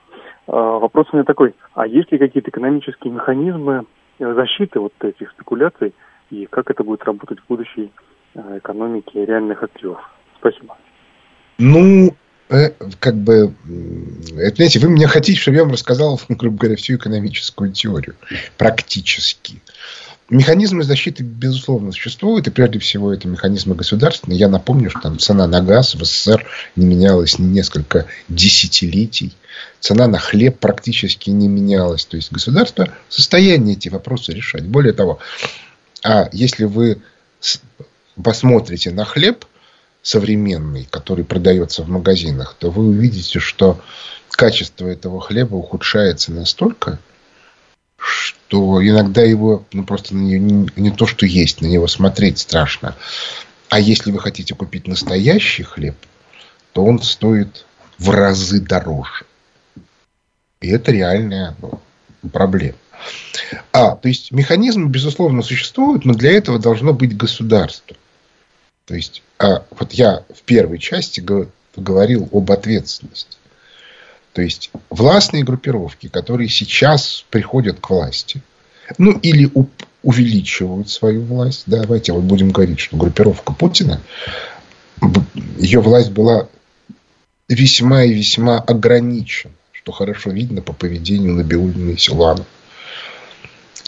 Вопрос 0.47 1.07
у 1.11 1.15
меня 1.15 1.23
такой, 1.23 1.55
а 1.75 1.87
есть 1.87 2.11
ли 2.11 2.17
какие-то 2.17 2.49
экономические 2.49 3.13
механизмы 3.13 3.85
защиты 4.19 4.79
вот 4.79 4.93
этих 5.01 5.31
спекуляций, 5.31 5.93
и 6.29 6.45
как 6.45 6.69
это 6.69 6.83
будет 6.83 7.03
работать 7.03 7.39
в 7.39 7.47
будущей 7.47 7.91
э, 8.35 8.57
экономике 8.57 9.25
реальных 9.25 9.63
активов? 9.63 9.99
Спасибо. 10.37 10.77
Ну, 11.57 12.15
э, 12.49 12.69
как 12.99 13.15
бы, 13.15 13.53
это, 14.37 14.55
знаете, 14.55 14.79
вы 14.79 14.89
мне 14.89 15.07
хотите, 15.07 15.39
чтобы 15.39 15.57
я 15.57 15.63
вам 15.63 15.73
рассказал, 15.73 16.19
грубо 16.29 16.57
говоря, 16.57 16.75
всю 16.75 16.95
экономическую 16.95 17.71
теорию. 17.71 18.15
Практически. 18.57 19.61
Механизмы 20.29 20.83
защиты, 20.83 21.23
безусловно, 21.23 21.91
существуют, 21.91 22.47
и 22.47 22.51
прежде 22.51 22.77
всего 22.77 23.11
это 23.11 23.27
механизмы 23.27 23.73
государственные. 23.73 24.37
Я 24.37 24.47
напомню, 24.47 24.91
что 24.91 25.01
там 25.01 25.17
цена 25.17 25.47
на 25.47 25.61
газ 25.61 25.95
в 25.95 26.05
СССР 26.05 26.45
не 26.75 26.85
менялась 26.85 27.39
несколько 27.39 28.05
десятилетий. 28.27 29.33
Цена 29.79 30.07
на 30.07 30.19
хлеб 30.19 30.59
практически 30.59 31.31
не 31.31 31.47
менялась. 31.47 32.05
То 32.05 32.15
есть 32.15 32.31
государство 32.31 32.89
в 33.07 33.13
состоянии 33.13 33.73
эти 33.73 33.89
вопросы 33.89 34.31
решать. 34.31 34.65
Более 34.65 34.93
того, 34.93 35.17
а 36.03 36.29
если 36.31 36.65
вы 36.65 37.01
посмотрите 38.21 38.91
на 38.91 39.05
хлеб 39.05 39.45
современный, 40.03 40.87
который 40.91 41.25
продается 41.25 41.83
в 41.83 41.89
магазинах, 41.89 42.55
то 42.59 42.69
вы 42.69 42.87
увидите, 42.87 43.39
что 43.39 43.81
качество 44.29 44.87
этого 44.87 45.19
хлеба 45.19 45.55
ухудшается 45.55 46.31
настолько, 46.31 46.99
что 47.99 48.81
иногда 48.85 49.21
его 49.21 49.65
ну, 49.73 49.83
просто 49.83 50.15
не, 50.15 50.39
не, 50.39 50.91
то, 50.91 51.05
что 51.05 51.25
есть, 51.25 51.61
на 51.61 51.67
него 51.67 51.87
смотреть 51.87 52.39
страшно. 52.39 52.95
А 53.69 53.79
если 53.79 54.11
вы 54.11 54.19
хотите 54.19 54.55
купить 54.55 54.87
настоящий 54.87 55.63
хлеб, 55.63 55.95
то 56.73 56.83
он 56.83 57.01
стоит 57.01 57.65
в 57.97 58.09
разы 58.09 58.61
дороже. 58.61 59.25
И 60.61 60.69
это 60.69 60.91
реальная 60.91 61.55
ну, 61.61 61.79
проблема. 62.31 62.77
А, 63.71 63.95
то 63.95 64.07
есть 64.07 64.31
механизмы, 64.31 64.89
безусловно, 64.89 65.41
существуют, 65.41 66.05
но 66.05 66.13
для 66.13 66.31
этого 66.31 66.59
должно 66.59 66.93
быть 66.93 67.15
государство. 67.15 67.95
То 68.85 68.95
есть, 68.95 69.21
а, 69.37 69.63
вот 69.71 69.93
я 69.93 70.23
в 70.33 70.41
первой 70.41 70.79
части 70.79 71.23
говорил 71.75 72.27
об 72.31 72.51
ответственности. 72.51 73.37
То 74.33 74.41
есть 74.41 74.71
властные 74.89 75.43
группировки, 75.43 76.07
которые 76.07 76.49
сейчас 76.49 77.25
приходят 77.29 77.79
к 77.79 77.89
власти, 77.89 78.41
ну 78.97 79.11
или 79.11 79.49
у, 79.53 79.65
увеличивают 80.03 80.89
свою 80.89 81.23
власть. 81.23 81.63
Давайте 81.65 82.13
вот 82.13 82.23
будем 82.23 82.51
говорить, 82.51 82.79
что 82.79 82.97
группировка 82.97 83.53
Путина, 83.53 84.01
ее 85.57 85.81
власть 85.81 86.11
была 86.11 86.47
весьма 87.47 88.03
и 88.03 88.13
весьма 88.13 88.59
ограничена, 88.59 89.53
что 89.71 89.91
хорошо 89.91 90.29
видно 90.29 90.61
по 90.61 90.73
поведению 90.73 91.33
Набиуллина 91.33 91.91
и 91.91 91.97
Силуанова. 91.97 92.45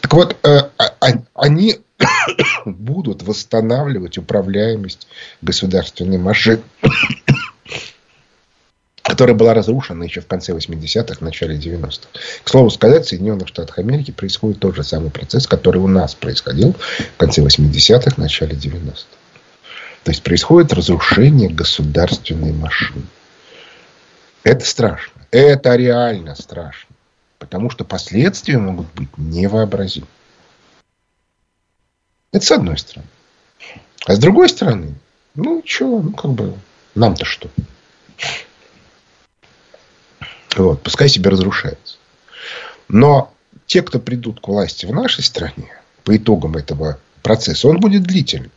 Так 0.02 0.14
вот, 0.14 0.36
э, 0.44 0.62
а, 0.78 0.94
а, 1.00 1.08
они 1.36 1.80
будут 2.66 3.22
восстанавливать 3.24 4.18
управляемость 4.18 5.08
государственной 5.42 6.18
машины 6.18 6.64
которая 9.22 9.38
была 9.38 9.54
разрушена 9.54 10.04
еще 10.04 10.20
в 10.20 10.26
конце 10.26 10.52
80-х, 10.52 11.24
начале 11.24 11.56
90-х. 11.56 12.10
К 12.44 12.50
слову 12.50 12.72
сказать, 12.72 13.06
в 13.06 13.10
Соединенных 13.10 13.50
Штатах 13.50 13.78
Америки 13.78 14.10
происходит 14.10 14.60
тот 14.60 14.76
же 14.76 14.84
самый 14.84 15.12
процесс, 15.12 15.46
который 15.46 15.78
у 15.78 15.88
нас 15.88 16.16
происходил 16.16 16.74
в 16.74 17.18
конце 17.18 17.44
80-х, 17.44 18.20
начале 18.20 18.56
90-х. 18.56 19.06
То 20.04 20.10
есть 20.10 20.24
происходит 20.24 20.74
разрушение 20.74 21.50
государственной 21.50 22.52
машины. 22.52 23.04
Это 24.44 24.66
страшно. 24.66 25.22
Это 25.30 25.76
реально 25.76 26.34
страшно. 26.34 26.96
Потому 27.38 27.70
что 27.70 27.86
последствия 27.86 28.58
могут 28.58 28.88
быть 28.96 29.16
невообразимы. 29.18 30.08
Это 32.32 32.44
с 32.44 32.52
одной 32.52 32.80
стороны. 32.80 33.08
А 34.08 34.16
с 34.16 34.18
другой 34.18 34.50
стороны, 34.50 34.96
ну, 35.36 35.62
что, 35.64 36.02
ну, 36.02 36.12
как 36.12 36.32
бы, 36.32 36.56
нам-то 36.96 37.24
что? 37.24 37.52
Вот, 40.56 40.82
пускай 40.84 41.08
себе 41.10 41.30
разрушается. 41.30 41.98
Но 42.88 43.34
те, 43.66 43.82
кто 43.82 44.00
придут 44.00 44.42
к 44.42 44.48
власти 44.48 44.86
в 44.86 44.94
нашей 44.94 45.24
стране, 45.24 45.72
по 46.04 46.16
итогам 46.16 46.58
этого 46.58 47.00
процесса, 47.22 47.68
он 47.68 47.80
будет 47.80 48.04
длительным. 48.04 48.52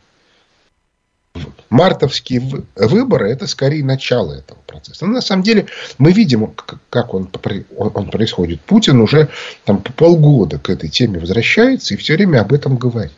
Мартовские 1.69 2.41
выборы– 2.75 3.29
это 3.31 3.45
скорее 3.47 3.83
начало 3.83 4.33
этого 4.33 4.59
процесса. 4.65 5.05
Но 5.05 5.13
на 5.13 5.21
самом 5.21 5.43
деле 5.43 5.67
мы 5.97 6.13
видим, 6.13 6.53
как 6.89 7.13
он, 7.13 7.29
он 7.77 8.09
происходит. 8.09 8.61
Путин 8.61 9.01
уже 9.01 9.29
там, 9.65 9.81
по 9.81 9.91
полгода 9.91 10.59
к 10.59 10.69
этой 10.69 10.89
теме 10.89 11.19
возвращается 11.19 11.93
и 11.93 11.97
все 11.97 12.15
время 12.15 12.41
об 12.41 12.53
этом 12.53 12.77
говорит. 12.77 13.11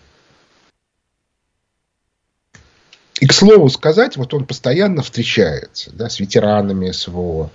И, 3.20 3.26
к 3.26 3.34
слову 3.34 3.70
сказать, 3.70 4.18
вот 4.18 4.34
он 4.34 4.46
постоянно 4.46 5.02
встречается 5.02 5.92
да, 5.92 6.10
с 6.10 6.20
ветеранами 6.20 6.92
СВО, 6.92 7.50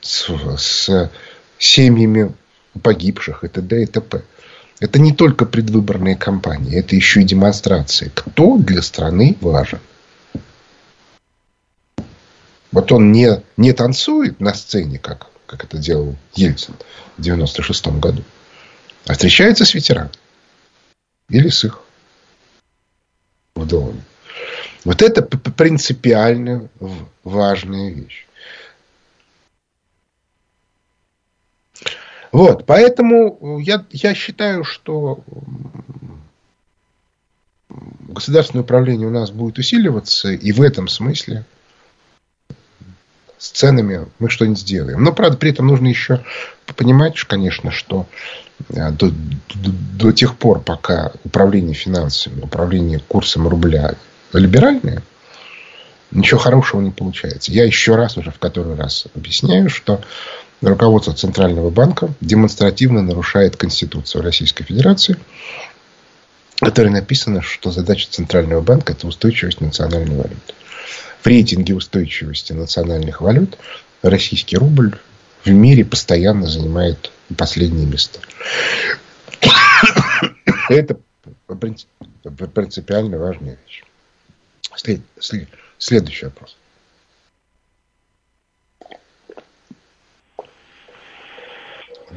с, 0.00 0.28
с 0.56 1.10
семьями 1.58 2.32
погибших 2.82 3.44
и 3.44 3.48
т.д. 3.48 3.82
и 3.82 3.86
т.п. 3.86 4.22
Это 4.80 5.00
не 5.00 5.12
только 5.12 5.44
предвыборные 5.44 6.16
кампании, 6.16 6.78
это 6.78 6.94
еще 6.94 7.20
и 7.22 7.24
демонстрации, 7.24 8.12
кто 8.14 8.56
для 8.56 8.80
страны 8.82 9.36
важен. 9.40 9.80
Вот 12.70 12.92
он 12.92 13.10
не, 13.10 13.42
не 13.56 13.72
танцует 13.72 14.40
на 14.40 14.54
сцене, 14.54 14.98
как, 14.98 15.28
как 15.46 15.64
это 15.64 15.78
делал 15.78 16.14
Ельцин 16.34 16.74
в 17.16 17.22
96 17.22 17.88
году, 17.88 18.22
а 19.06 19.14
встречается 19.14 19.64
с 19.64 19.74
ветеранами. 19.74 20.12
Или 21.28 21.48
с 21.48 21.64
их 21.64 21.80
вдовами. 23.54 24.02
Вот 24.84 25.02
это 25.02 25.22
принципиально 25.22 26.68
важная 27.24 27.90
вещь. 27.90 28.27
Вот, 32.32 32.66
поэтому 32.66 33.58
я, 33.58 33.84
я 33.90 34.14
считаю, 34.14 34.64
что 34.64 35.20
государственное 37.68 38.64
управление 38.64 39.08
у 39.08 39.12
нас 39.12 39.30
будет 39.30 39.58
усиливаться, 39.58 40.32
и 40.32 40.52
в 40.52 40.62
этом 40.62 40.88
смысле 40.88 41.44
с 43.38 43.50
ценами 43.50 44.06
мы 44.18 44.28
что-нибудь 44.30 44.58
сделаем. 44.58 45.02
Но, 45.02 45.12
правда, 45.12 45.36
при 45.36 45.50
этом 45.50 45.68
нужно 45.68 45.86
еще 45.86 46.24
понимать, 46.76 47.18
конечно, 47.20 47.70
что 47.70 48.06
э, 48.68 48.90
до, 48.90 49.10
до, 49.10 49.70
до 49.94 50.12
тех 50.12 50.36
пор, 50.36 50.60
пока 50.60 51.12
управление 51.24 51.74
финансами, 51.74 52.40
управление 52.40 52.98
курсом 52.98 53.46
рубля 53.46 53.94
либеральное, 54.32 55.02
ничего 56.10 56.40
хорошего 56.40 56.80
не 56.80 56.90
получается. 56.90 57.52
Я 57.52 57.64
еще 57.64 57.94
раз, 57.94 58.16
уже 58.16 58.32
в 58.32 58.38
который 58.38 58.74
раз 58.74 59.06
объясняю, 59.14 59.70
что 59.70 60.00
руководство 60.60 61.14
Центрального 61.14 61.70
банка 61.70 62.12
демонстративно 62.20 63.02
нарушает 63.02 63.56
Конституцию 63.56 64.22
Российской 64.22 64.64
Федерации, 64.64 65.16
в 66.56 66.64
которой 66.64 66.88
написано, 66.88 67.42
что 67.42 67.70
задача 67.70 68.08
Центрального 68.10 68.60
банка– 68.60 68.92
это 68.94 69.06
устойчивость 69.06 69.60
национальной 69.60 70.16
валюты. 70.16 70.54
В 71.22 71.26
рейтинге 71.26 71.74
устойчивости 71.74 72.52
национальных 72.52 73.20
валют 73.20 73.58
российский 74.02 74.56
рубль 74.56 74.98
в 75.44 75.50
мире 75.50 75.84
постоянно 75.84 76.46
занимает 76.46 77.12
последние 77.36 77.86
места. 77.86 78.18
Это 80.68 80.98
принципиально 82.54 83.18
важная 83.18 83.58
вещь. 83.66 83.84
След, 84.76 85.00
след, 85.18 85.48
следующий 85.78 86.26
вопрос. 86.26 86.57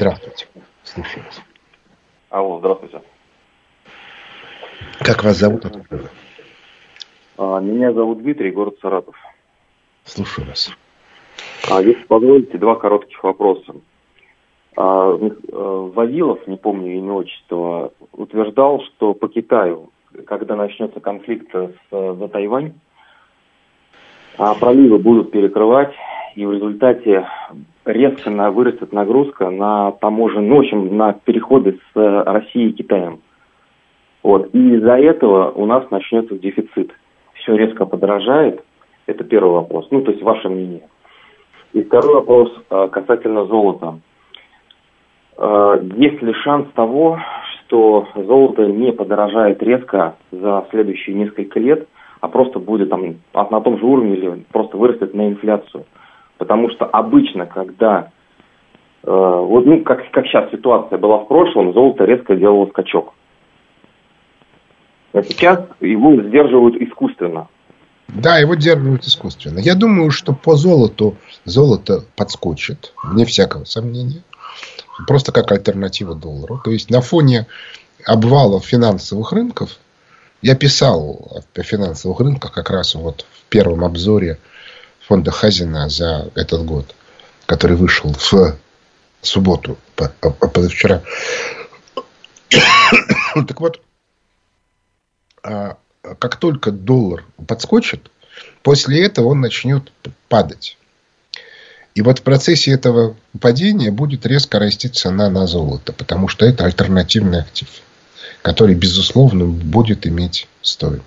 Здравствуйте. 0.01 0.47
Слушаю 0.83 1.25
вас. 1.25 1.41
Алло, 2.31 2.57
здравствуйте. 2.57 3.01
Как 4.97 5.23
вас 5.23 5.37
зовут? 5.37 5.63
А, 7.37 7.59
меня 7.59 7.93
зовут 7.93 8.23
Дмитрий, 8.23 8.49
город 8.49 8.77
Саратов. 8.81 9.15
Слушаю 10.05 10.47
вас. 10.47 10.75
А, 11.69 11.83
если 11.83 12.01
позволите, 12.05 12.57
два 12.57 12.77
коротких 12.77 13.23
вопроса. 13.23 13.75
А, 14.75 15.19
э, 15.19 15.91
Вавилов, 15.93 16.47
не 16.47 16.57
помню 16.57 16.97
имя 16.97 17.13
отчества, 17.13 17.93
утверждал, 18.11 18.81
что 18.81 19.13
по 19.13 19.27
Китаю, 19.27 19.91
когда 20.25 20.55
начнется 20.55 20.99
конфликт 20.99 21.53
с, 21.53 21.71
за 21.91 22.27
Тайвань, 22.27 22.73
а 24.39 24.55
проливы 24.55 24.97
будут 24.97 25.29
перекрывать, 25.29 25.93
и 26.35 26.43
в 26.43 26.53
результате 26.53 27.27
резко 27.85 28.29
вырастет 28.51 28.93
нагрузка 28.93 29.49
на 29.49 29.91
таможенные, 29.93 30.49
ну, 30.49 30.55
в 30.57 30.59
общем, 30.59 30.97
на 30.97 31.13
переходы 31.13 31.79
с 31.93 32.23
Россией 32.25 32.69
и 32.69 32.73
Китаем. 32.73 33.19
Вот. 34.23 34.49
И 34.53 34.75
из-за 34.75 34.97
этого 34.97 35.51
у 35.51 35.65
нас 35.65 35.89
начнется 35.89 36.37
дефицит. 36.37 36.91
Все 37.33 37.55
резко 37.55 37.85
подорожает. 37.85 38.63
Это 39.07 39.23
первый 39.23 39.53
вопрос. 39.53 39.87
Ну, 39.91 40.01
то 40.01 40.11
есть 40.11 40.23
ваше 40.23 40.47
мнение. 40.49 40.83
И 41.73 41.81
второй 41.83 42.15
вопрос 42.15 42.51
а, 42.69 42.87
касательно 42.87 43.45
золота. 43.45 43.99
А, 45.37 45.79
есть 45.95 46.21
ли 46.21 46.33
шанс 46.33 46.67
того, 46.75 47.19
что 47.71 48.07
золото 48.15 48.67
не 48.67 48.91
подорожает 48.91 49.63
резко 49.63 50.15
за 50.31 50.67
следующие 50.69 51.15
несколько 51.15 51.59
лет, 51.59 51.87
а 52.19 52.27
просто 52.27 52.59
будет 52.59 52.89
там 52.89 53.15
на 53.33 53.61
том 53.61 53.79
же 53.79 53.85
уровне 53.85 54.15
или 54.15 54.45
просто 54.51 54.77
вырастет 54.77 55.15
на 55.15 55.29
инфляцию? 55.29 55.85
Потому 56.41 56.71
что 56.71 56.85
обычно, 56.85 57.45
когда 57.45 58.09
э, 59.03 59.11
вот, 59.11 59.63
ну, 59.67 59.83
как, 59.83 60.09
как 60.09 60.25
сейчас 60.25 60.49
ситуация 60.49 60.97
была 60.97 61.19
в 61.19 61.27
прошлом, 61.27 61.71
золото 61.71 62.03
резко 62.03 62.35
делало 62.35 62.65
скачок. 62.65 63.13
А 65.13 65.21
сейчас 65.21 65.67
его 65.81 66.15
сдерживают 66.15 66.77
искусственно. 66.77 67.47
Да, 68.07 68.39
его 68.39 68.55
сдерживают 68.55 69.03
искусственно. 69.03 69.59
Я 69.59 69.75
думаю, 69.75 70.09
что 70.09 70.33
по 70.33 70.55
золоту 70.55 71.15
золото 71.45 72.05
подскочит, 72.17 72.91
вне 73.03 73.25
всякого 73.25 73.65
сомнения. 73.65 74.23
Просто 75.07 75.31
как 75.31 75.51
альтернатива 75.51 76.15
доллару. 76.15 76.59
То 76.63 76.71
есть 76.71 76.89
на 76.89 77.01
фоне 77.01 77.45
обвала 78.07 78.59
финансовых 78.61 79.31
рынков, 79.31 79.77
я 80.41 80.55
писал 80.55 81.43
о 81.55 81.61
финансовых 81.61 82.19
рынках 82.19 82.51
как 82.51 82.71
раз 82.71 82.95
вот 82.95 83.27
в 83.31 83.43
первом 83.47 83.85
обзоре 83.85 84.39
фонда 85.07 85.31
Хазина 85.31 85.89
за 85.89 86.31
этот 86.35 86.65
год, 86.65 86.95
который 87.45 87.75
вышел 87.75 88.13
в 88.13 88.57
субботу, 89.21 89.77
позавчера. 89.95 91.01
так 93.47 93.61
вот, 93.61 93.81
а, 95.43 95.77
как 96.19 96.35
только 96.37 96.71
доллар 96.71 97.25
подскочит, 97.47 98.09
после 98.63 99.05
этого 99.05 99.27
он 99.27 99.41
начнет 99.41 99.91
падать. 100.29 100.77
И 101.93 102.01
вот 102.01 102.19
в 102.19 102.21
процессе 102.21 102.71
этого 102.71 103.17
падения 103.39 103.91
будет 103.91 104.25
резко 104.25 104.59
расти 104.59 104.87
цена 104.87 105.29
на 105.29 105.45
золото, 105.45 105.91
потому 105.91 106.27
что 106.27 106.45
это 106.45 106.65
альтернативный 106.65 107.41
актив, 107.41 107.67
который, 108.41 108.75
безусловно, 108.75 109.45
будет 109.45 110.07
иметь 110.07 110.47
стоимость. 110.61 111.05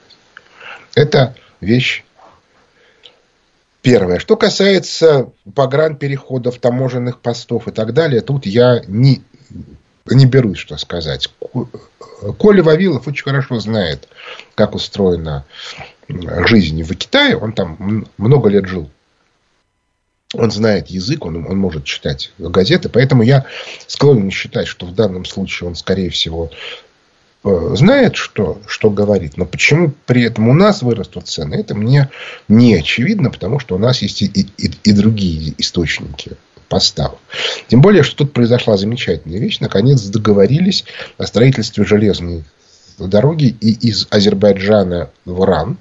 Это 0.94 1.34
вещь 1.60 2.03
первая. 3.84 4.18
Что 4.18 4.36
касается 4.36 5.30
погранпереходов, 5.54 6.58
таможенных 6.58 7.20
постов 7.20 7.68
и 7.68 7.70
так 7.70 7.92
далее, 7.92 8.22
тут 8.22 8.46
я 8.46 8.82
не, 8.88 9.22
не 10.06 10.26
берусь, 10.26 10.58
что 10.58 10.76
сказать. 10.78 11.30
Коля 12.38 12.62
Вавилов 12.62 13.06
очень 13.06 13.22
хорошо 13.22 13.60
знает, 13.60 14.08
как 14.54 14.74
устроена 14.74 15.44
жизнь 16.08 16.82
в 16.82 16.94
Китае. 16.96 17.36
Он 17.36 17.52
там 17.52 18.06
много 18.16 18.48
лет 18.48 18.66
жил. 18.66 18.90
Он 20.32 20.50
знает 20.50 20.88
язык, 20.88 21.24
он, 21.26 21.46
он 21.46 21.58
может 21.58 21.84
читать 21.84 22.32
газеты. 22.38 22.88
Поэтому 22.88 23.22
я 23.22 23.44
склонен 23.86 24.30
считать, 24.30 24.66
что 24.66 24.86
в 24.86 24.94
данном 24.94 25.26
случае 25.26 25.68
он, 25.68 25.76
скорее 25.76 26.08
всего, 26.08 26.50
знает, 27.44 28.16
что, 28.16 28.58
что 28.66 28.90
говорит. 28.90 29.36
Но 29.36 29.44
почему 29.44 29.92
при 30.06 30.22
этом 30.22 30.48
у 30.48 30.54
нас 30.54 30.82
вырастут 30.82 31.28
цены, 31.28 31.54
это 31.54 31.74
мне 31.74 32.10
не 32.48 32.74
очевидно, 32.74 33.30
потому 33.30 33.58
что 33.58 33.76
у 33.76 33.78
нас 33.78 34.02
есть 34.02 34.22
и, 34.22 34.26
и, 34.26 34.70
и 34.82 34.92
другие 34.92 35.54
источники 35.58 36.32
поставок. 36.68 37.18
Тем 37.68 37.80
более, 37.82 38.02
что 38.02 38.16
тут 38.18 38.32
произошла 38.32 38.76
замечательная 38.76 39.38
вещь. 39.38 39.60
Наконец 39.60 40.02
договорились 40.02 40.84
о 41.18 41.26
строительстве 41.26 41.84
железной 41.84 42.44
дороги 42.98 43.56
и 43.60 43.72
из 43.88 44.06
Азербайджана 44.10 45.10
в 45.24 45.44
Иран. 45.44 45.76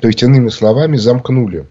То 0.00 0.08
есть, 0.08 0.22
иными 0.22 0.50
словами, 0.50 0.96
замкнули 0.96 1.66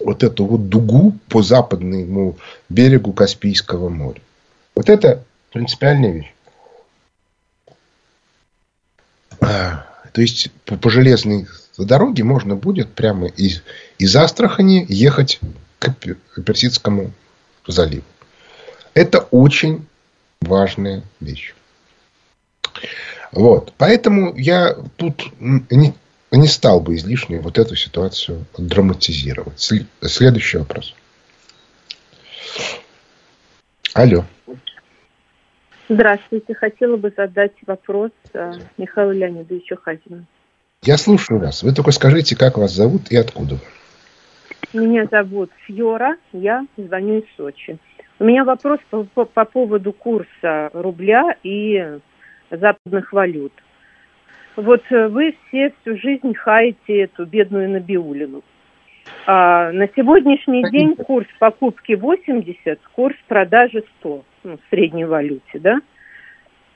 вот 0.00 0.22
эту 0.22 0.46
вот 0.46 0.68
дугу 0.68 1.16
по 1.28 1.42
западному 1.42 2.36
берегу 2.68 3.12
Каспийского 3.12 3.88
моря. 3.88 4.20
Вот 4.74 4.88
это 4.88 5.24
принципиальная 5.52 6.12
вещь. 6.12 6.32
А, 9.27 9.27
то 9.40 10.20
есть, 10.20 10.50
по, 10.64 10.76
по 10.76 10.90
железной 10.90 11.46
дороге 11.76 12.24
можно 12.24 12.56
будет 12.56 12.92
прямо 12.92 13.28
из, 13.28 13.62
из 13.98 14.14
Астрахани 14.16 14.84
ехать 14.88 15.40
к 15.78 16.42
Персидскому 16.42 17.12
заливу. 17.66 18.04
Это 18.94 19.20
очень 19.30 19.86
важная 20.40 21.04
вещь. 21.20 21.54
Вот. 23.32 23.72
Поэтому 23.76 24.34
я 24.36 24.74
тут 24.96 25.32
не, 25.38 25.94
не 26.30 26.48
стал 26.48 26.80
бы 26.80 26.96
излишне 26.96 27.40
вот 27.40 27.58
эту 27.58 27.76
ситуацию 27.76 28.44
драматизировать. 28.56 29.60
Следующий 30.00 30.58
вопрос. 30.58 30.94
Алло. 33.94 34.24
Здравствуйте. 35.88 36.54
Хотела 36.54 36.96
бы 36.96 37.12
задать 37.16 37.54
вопрос 37.66 38.10
э, 38.34 38.52
Михаилу 38.76 39.12
Леонидовичу 39.12 39.76
Хазину. 39.76 40.24
Я 40.82 40.98
слушаю 40.98 41.40
вас. 41.40 41.62
Вы 41.62 41.72
только 41.72 41.92
скажите, 41.92 42.36
как 42.36 42.58
вас 42.58 42.72
зовут 42.72 43.10
и 43.10 43.16
откуда 43.16 43.54
вы. 43.54 44.80
Меня 44.80 45.06
зовут 45.10 45.50
Фьора, 45.66 46.16
я 46.32 46.66
звоню 46.76 47.20
из 47.20 47.24
Сочи. 47.36 47.78
У 48.18 48.24
меня 48.24 48.44
вопрос 48.44 48.80
по, 48.90 49.04
по, 49.04 49.24
по 49.24 49.44
поводу 49.46 49.92
курса 49.92 50.70
рубля 50.74 51.36
и 51.42 51.98
западных 52.50 53.12
валют. 53.12 53.52
Вот 54.56 54.82
э, 54.90 55.08
вы 55.08 55.36
все 55.46 55.72
всю 55.80 55.96
жизнь 55.96 56.34
хаете 56.34 57.04
эту 57.04 57.24
бедную 57.24 57.70
Набиулину. 57.70 58.42
А 59.30 59.72
на 59.72 59.88
сегодняшний 59.88 60.70
день 60.70 60.96
курс 60.96 61.26
покупки 61.38 61.92
80, 61.92 62.80
курс 62.94 63.14
продажи 63.26 63.84
100, 63.98 64.24
ну, 64.44 64.56
в 64.56 64.60
средней 64.70 65.04
валюте, 65.04 65.58
да? 65.58 65.80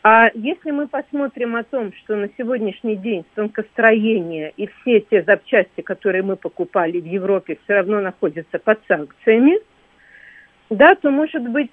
А 0.03 0.29
если 0.35 0.71
мы 0.71 0.87
посмотрим 0.87 1.57
о 1.57 1.63
том, 1.63 1.95
что 1.95 2.15
на 2.15 2.29
сегодняшний 2.37 2.97
день 2.97 3.25
тонкостроение 3.35 4.53
и 4.59 4.67
все 4.67 5.01
те 5.01 5.23
запчасти, 5.23 5.81
которые 5.81 6.25
мы 6.25 6.37
покупали 6.37 7.01
в 7.01 7.07
Европе, 7.07 7.59
все 7.65 7.73
равно 7.73 8.03
находятся 8.03 8.59
под 8.59 8.81
санкциями, 8.87 9.59
да, 10.69 10.95
то, 10.95 11.11
может 11.11 11.49
быть, 11.49 11.71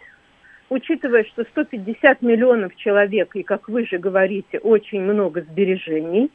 учитывая, 0.69 1.25
что 1.25 1.43
150 1.43 2.21
миллионов 2.21 2.73
человек, 2.77 3.35
и, 3.35 3.43
как 3.43 3.67
вы 3.67 3.85
же 3.85 3.97
говорите, 3.97 4.59
очень 4.59 5.01
много 5.01 5.41
сбережений 5.41 6.31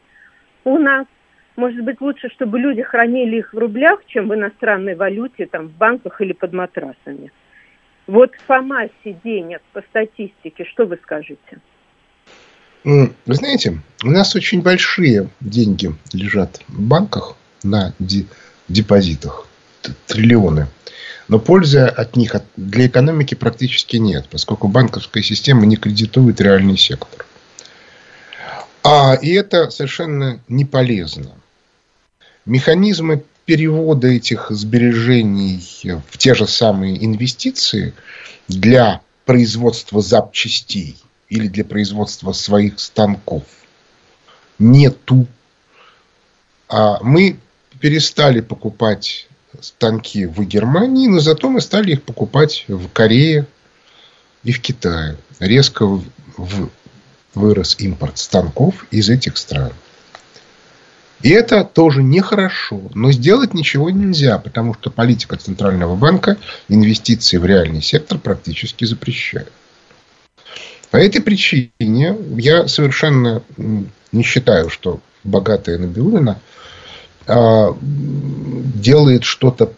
у 0.65 0.77
нас, 0.77 1.07
может 1.57 1.85
быть, 1.85 2.01
лучше, 2.01 2.29
чтобы 2.31 2.59
люди 2.59 2.83
хранили 2.83 3.39
их 3.39 3.53
в 3.53 3.59
рублях, 3.59 4.01
чем 4.07 4.29
в 4.29 4.35
иностранной 4.35 4.95
валюте, 4.95 5.47
там, 5.47 5.69
в 5.69 5.73
банках 5.73 6.21
или 6.21 6.33
под 6.33 6.53
матрасами. 6.53 7.31
Вот 8.07 8.33
по 8.47 8.61
массе 8.61 9.17
денег, 9.25 9.61
по 9.73 9.81
статистике, 9.83 10.65
что 10.65 10.85
вы 10.85 10.99
скажете? 11.03 11.59
Вы 12.85 13.35
знаете, 13.35 13.79
у 14.05 14.11
нас 14.11 14.35
очень 14.37 14.63
большие 14.63 15.31
деньги 15.41 15.95
лежат 16.13 16.61
в 16.69 16.83
банках 16.83 17.37
на 17.63 17.95
депозитах. 18.69 19.47
Триллионы. 20.07 20.67
Но 21.29 21.39
пользы 21.39 21.81
от 21.81 22.17
них 22.17 22.37
для 22.57 22.87
экономики 22.87 23.35
практически 23.35 23.97
нет, 23.97 24.29
поскольку 24.31 24.69
банковская 24.69 25.23
система 25.23 25.65
не 25.65 25.77
кредитует 25.77 26.41
реальный 26.41 26.77
сектор. 26.77 27.25
А, 28.83 29.15
и 29.15 29.33
это 29.33 29.71
совершенно 29.71 30.41
не 30.49 30.67
полезно. 30.67 31.33
Механизмы 32.47 33.25
перевода 33.45 34.09
этих 34.09 34.47
сбережений 34.51 35.63
в 36.11 36.19
те 36.19 36.35
же 36.35 36.47
самые 36.47 37.05
инвестиции 37.05 37.95
для 38.49 39.01
производства 39.25 40.03
запчастей 40.03 40.97
или 41.29 41.49
для 41.49 41.65
производства 41.65 42.33
своих 42.33 42.81
станков 42.81 43.45
нету. 44.59 45.27
А 46.69 46.99
мы 47.03 47.39
перестали 47.81 48.41
покупать 48.41 49.29
станки 49.61 50.27
в 50.27 50.45
Германии, 50.45 51.07
но 51.07 51.21
зато 51.21 51.49
мы 51.49 51.61
стали 51.61 51.93
их 51.93 52.03
покупать 52.03 52.65
в 52.69 52.89
Корее 52.89 53.47
и 54.43 54.53
в 54.53 54.61
Китае. 54.61 55.17
Резко 55.39 55.87
в, 55.87 56.71
вырос 57.35 57.77
импорт 57.79 58.19
станков 58.19 58.87
из 58.91 59.09
этих 59.11 59.37
стран. 59.37 59.73
И 61.25 61.31
это 61.31 61.65
тоже 61.65 62.03
нехорошо. 62.03 62.83
Но 62.95 63.11
сделать 63.11 63.55
ничего 63.55 63.89
нельзя, 63.89 64.39
потому 64.39 64.75
что 64.75 64.91
политика 64.91 65.37
Центрального 65.37 65.97
банка 65.97 66.37
инвестиции 66.69 67.39
в 67.39 67.47
реальный 67.47 67.81
сектор 67.81 68.19
практически 68.19 68.85
запрещает. 68.85 69.51
По 70.91 70.99
этой 70.99 71.23
причине 71.23 72.15
я 72.37 72.69
совершенно 72.69 73.43
не 73.57 74.23
считаю, 74.23 74.69
что 74.69 75.01
богатая 75.25 75.79
Набиулина 75.79 76.41
а, 77.27 77.75
делает 77.81 79.25
что-то 79.25 79.73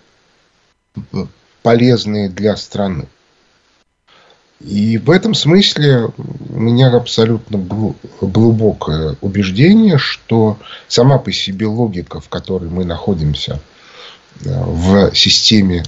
полезное 1.62 2.28
для 2.28 2.56
страны. 2.56 3.06
И 4.60 4.96
в 4.96 5.10
этом 5.10 5.34
смысле 5.34 6.08
у 6.16 6.58
меня 6.58 6.90
абсолютно 6.94 7.58
глубокое 8.20 9.16
убеждение, 9.20 9.98
что 9.98 10.58
сама 10.88 11.18
по 11.18 11.30
себе 11.30 11.66
логика, 11.66 12.20
в 12.20 12.28
которой 12.30 12.70
мы 12.70 12.86
находимся 12.86 13.60
э, 14.44 14.48
в 14.48 15.14
системе 15.14 15.84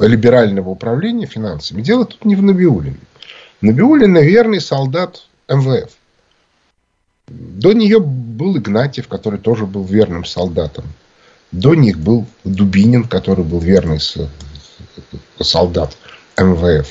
либерального 0.00 0.70
управления 0.70 1.26
финансами, 1.26 1.82
дело 1.82 2.06
тут 2.06 2.24
не 2.24 2.36
в 2.36 2.42
Набиулине. 2.42 2.98
Набиулина 3.60 4.18
верный 4.18 4.60
солдат 4.60 5.26
МВФ. 5.48 5.90
До 7.28 7.72
нее 7.72 8.00
был 8.00 8.56
Игнатьев, 8.56 9.08
который 9.08 9.38
тоже 9.38 9.66
был 9.66 9.84
верным 9.84 10.24
солдатом. 10.24 10.86
До 11.52 11.74
них 11.74 11.98
был 11.98 12.26
Дубинин, 12.44 13.04
который 13.04 13.44
был 13.44 13.60
верный 13.60 14.00
солдат. 15.38 15.96
МВФ 16.36 16.88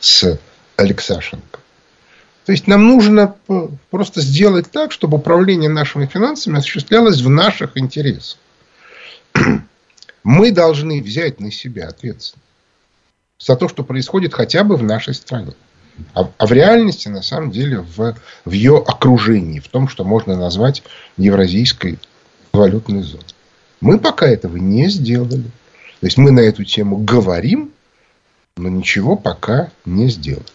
с 0.00 0.38
Алексашенко. 0.76 1.60
То 2.44 2.52
есть 2.52 2.66
нам 2.66 2.86
нужно 2.86 3.36
просто 3.90 4.20
сделать 4.20 4.70
так, 4.70 4.90
чтобы 4.92 5.18
управление 5.18 5.70
нашими 5.70 6.06
финансами 6.06 6.58
осуществлялось 6.58 7.20
в 7.20 7.28
наших 7.28 7.76
интересах. 7.76 8.38
Мы 10.24 10.50
должны 10.50 11.02
взять 11.02 11.40
на 11.40 11.52
себя 11.52 11.88
ответственность 11.88 12.36
за 13.38 13.56
то, 13.56 13.68
что 13.68 13.82
происходит 13.82 14.34
хотя 14.34 14.64
бы 14.64 14.76
в 14.76 14.82
нашей 14.82 15.14
стране. 15.14 15.52
А, 16.14 16.30
а 16.38 16.46
в 16.46 16.52
реальности, 16.52 17.08
на 17.08 17.22
самом 17.22 17.50
деле, 17.50 17.80
в, 17.80 18.16
в 18.44 18.50
ее 18.50 18.78
окружении, 18.78 19.60
в 19.60 19.68
том, 19.68 19.88
что 19.88 20.04
можно 20.04 20.36
назвать 20.36 20.82
евразийской 21.16 21.98
валютной 22.52 23.02
зоной. 23.02 23.24
Мы 23.80 23.98
пока 23.98 24.26
этого 24.26 24.56
не 24.56 24.88
сделали. 24.88 25.50
То 26.00 26.06
есть 26.06 26.18
мы 26.18 26.30
на 26.30 26.40
эту 26.40 26.64
тему 26.64 26.98
говорим, 26.98 27.72
но 28.56 28.68
ничего 28.68 29.16
пока 29.16 29.70
не 29.84 30.08
сделали. 30.08 30.46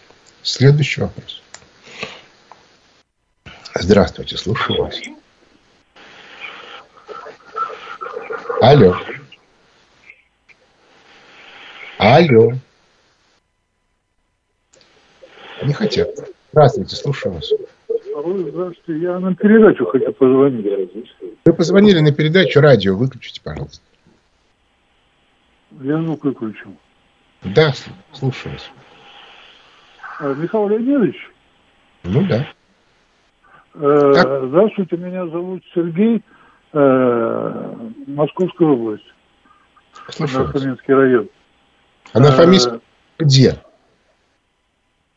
Следующий 0.43 1.01
вопрос. 1.01 1.41
Здравствуйте, 3.75 4.37
слушаю 4.37 4.83
вас. 4.83 4.99
Алло. 8.61 8.95
Алло. 11.97 12.53
Не 15.63 15.73
хотят. 15.73 16.09
Здравствуйте, 16.51 16.95
слушаю 16.95 17.35
вас. 17.35 17.51
Здравствуйте, 17.89 19.01
я 19.01 19.19
на 19.19 19.35
передачу 19.35 19.85
хочу 19.85 20.11
позвонить. 20.13 21.13
Вы 21.45 21.53
позвонили 21.53 21.99
на 21.99 22.11
передачу 22.11 22.61
радио, 22.61 22.95
выключите, 22.95 23.41
пожалуйста. 23.41 23.81
Я 25.81 26.01
звук 26.01 26.23
выключил. 26.23 26.75
Да, 27.43 27.73
слушаю 28.13 28.53
вас. 28.53 28.69
А, 30.19 30.33
Михаил 30.33 30.69
Леонидович? 30.69 31.15
Ну 32.03 32.25
да. 32.27 32.47
Э, 33.75 34.47
здравствуйте, 34.47 34.97
меня 34.97 35.27
зовут 35.27 35.63
Сергей, 35.75 36.23
э, 36.73 37.75
Московская 38.07 38.67
область. 38.67 39.03
Слушаю 40.09 40.45
Нарфаминский 40.45 40.93
район. 40.93 41.29
А 42.13 42.19
Нарфаминский 42.19 42.77
э, 42.77 43.23
где? 43.23 43.59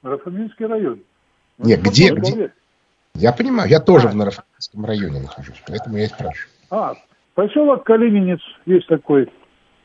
Нарфаминский 0.03 0.67
район. 0.67 1.01
Нет, 1.59 1.81
ну, 1.83 1.91
где, 1.91 2.15
где? 2.15 2.53
Я 3.15 3.33
понимаю, 3.33 3.69
я 3.71 3.81
тоже 3.81 4.09
а. 4.09 4.11
в 4.11 4.15
Нарфаминском 4.15 4.85
районе 4.85 5.21
нахожусь, 5.21 5.63
поэтому 5.67 5.97
я 5.97 6.05
и 6.05 6.09
спрашиваю. 6.09 6.51
А, 6.71 6.95
поселок 7.35 7.85
Калининец 7.85 8.41
есть 8.67 8.87
такой. 8.89 9.33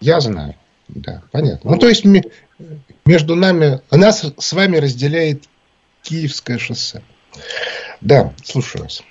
Я 0.01 0.19
знаю. 0.19 0.55
Да, 0.87 1.23
понятно. 1.31 1.71
Ну, 1.71 1.77
то 1.77 1.87
есть, 1.87 2.05
между 3.05 3.35
нами, 3.35 3.81
нас 3.91 4.21
с 4.37 4.53
вами 4.53 4.77
разделяет 4.77 5.43
Киевское 6.03 6.57
шоссе. 6.57 7.01
Да, 8.01 8.31
слушаю 8.43 8.83
вас. 8.83 9.03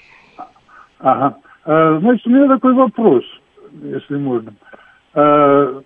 Ага. 0.99 1.37
А, 1.65 1.99
значит, 1.99 2.27
у 2.27 2.31
меня 2.31 2.49
такой 2.49 2.75
вопрос, 2.75 3.25
если 3.83 4.17
можно. 4.17 4.55
А, 5.15 5.83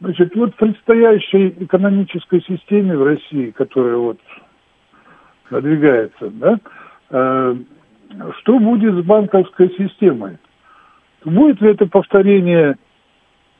значит, 0.00 0.34
вот 0.36 0.54
в 0.54 0.56
предстоящей 0.56 1.48
экономической 1.60 2.42
системе 2.42 2.96
в 2.96 3.04
России, 3.04 3.50
которая 3.50 3.96
вот 3.96 4.18
продвигается, 5.48 6.30
да, 6.30 6.58
а, 7.10 7.56
что 8.40 8.58
будет 8.58 8.94
с 8.94 9.06
банковской 9.06 9.70
системой? 9.76 10.38
Будет 11.24 11.60
ли 11.60 11.70
это 11.70 11.86
повторение 11.86 12.76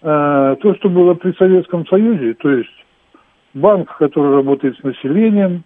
Э, 0.03 0.57
то, 0.61 0.75
что 0.75 0.89
было 0.89 1.15
при 1.15 1.33
Советском 1.33 1.87
Союзе, 1.87 2.35
то 2.35 2.51
есть 2.51 2.85
банк, 3.55 3.97
который 3.97 4.37
работает 4.37 4.77
с 4.79 4.83
населением, 4.83 5.65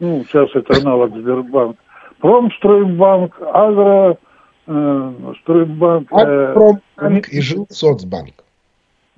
ну, 0.00 0.24
сейчас 0.24 0.50
это 0.54 0.78
аналог 0.80 1.16
Сбербанк, 1.16 1.76
Промстройбанк, 2.20 3.40
Агро, 3.40 4.18
э, 4.66 5.12
Стройбанк. 5.40 6.12
Э, 6.12 6.52
Промбанк 6.52 7.28
и 7.28 7.40
Жилсоцбанк. 7.40 8.34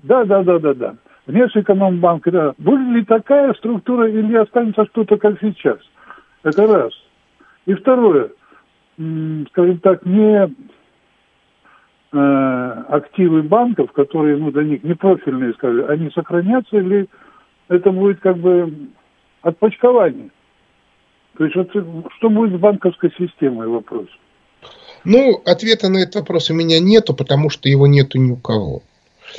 Да, 0.03 0.25
да, 0.25 0.43
да, 0.43 0.59
да, 0.59 0.75
да. 0.75 0.95
Внешэкономбанк, 1.27 2.29
да. 2.31 2.55
Будет 2.59 2.97
ли 2.97 3.05
такая 3.05 3.53
структура 3.55 4.09
или 4.09 4.37
останется 4.37 4.87
что-то 4.87 5.17
как 5.19 5.39
сейчас? 5.41 5.79
Это 6.43 6.67
раз. 6.67 6.93
И 7.67 7.75
второе, 7.75 8.31
скажем 8.97 9.79
так, 9.81 10.05
не 10.07 10.51
активы 12.13 13.43
банков, 13.43 13.93
которые 13.93 14.37
ну, 14.37 14.51
для 14.51 14.65
них 14.65 14.83
не 14.83 14.95
профильные, 14.95 15.53
скажем, 15.55 15.89
они 15.89 16.11
сохранятся 16.11 16.77
или 16.77 17.09
это 17.69 17.93
будет 17.93 18.21
как 18.21 18.39
бы 18.39 18.89
отпочкование? 19.43 20.31
То 21.39 21.45
есть 21.45 21.57
вот 21.57 21.71
что 21.71 22.31
будет 22.31 22.57
с 22.57 22.61
банковской 22.61 23.13
системой 23.17 23.69
вопрос? 23.69 24.07
Ну, 25.05 25.41
ответа 25.47 25.89
на 25.89 25.99
этот 25.99 26.17
вопрос 26.17 26.51
у 26.51 26.55
меня 26.55 26.81
нету, 26.81 27.15
потому 27.15 27.49
что 27.49 27.69
его 27.69 27.87
нету 27.87 28.19
ни 28.19 28.33
у 28.33 28.37
кого. 28.37 28.83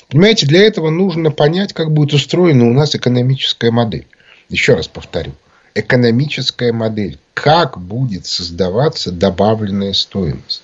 Понимаете, 0.09 0.47
для 0.47 0.65
этого 0.65 0.89
нужно 0.89 1.31
понять, 1.31 1.73
как 1.73 1.91
будет 1.91 2.13
устроена 2.13 2.65
у 2.65 2.73
нас 2.73 2.95
экономическая 2.95 3.71
модель. 3.71 4.07
Еще 4.49 4.75
раз 4.75 4.87
повторю. 4.87 5.33
Экономическая 5.75 6.71
модель. 6.71 7.19
Как 7.33 7.77
будет 7.77 8.25
создаваться 8.25 9.11
добавленная 9.11 9.93
стоимость 9.93 10.63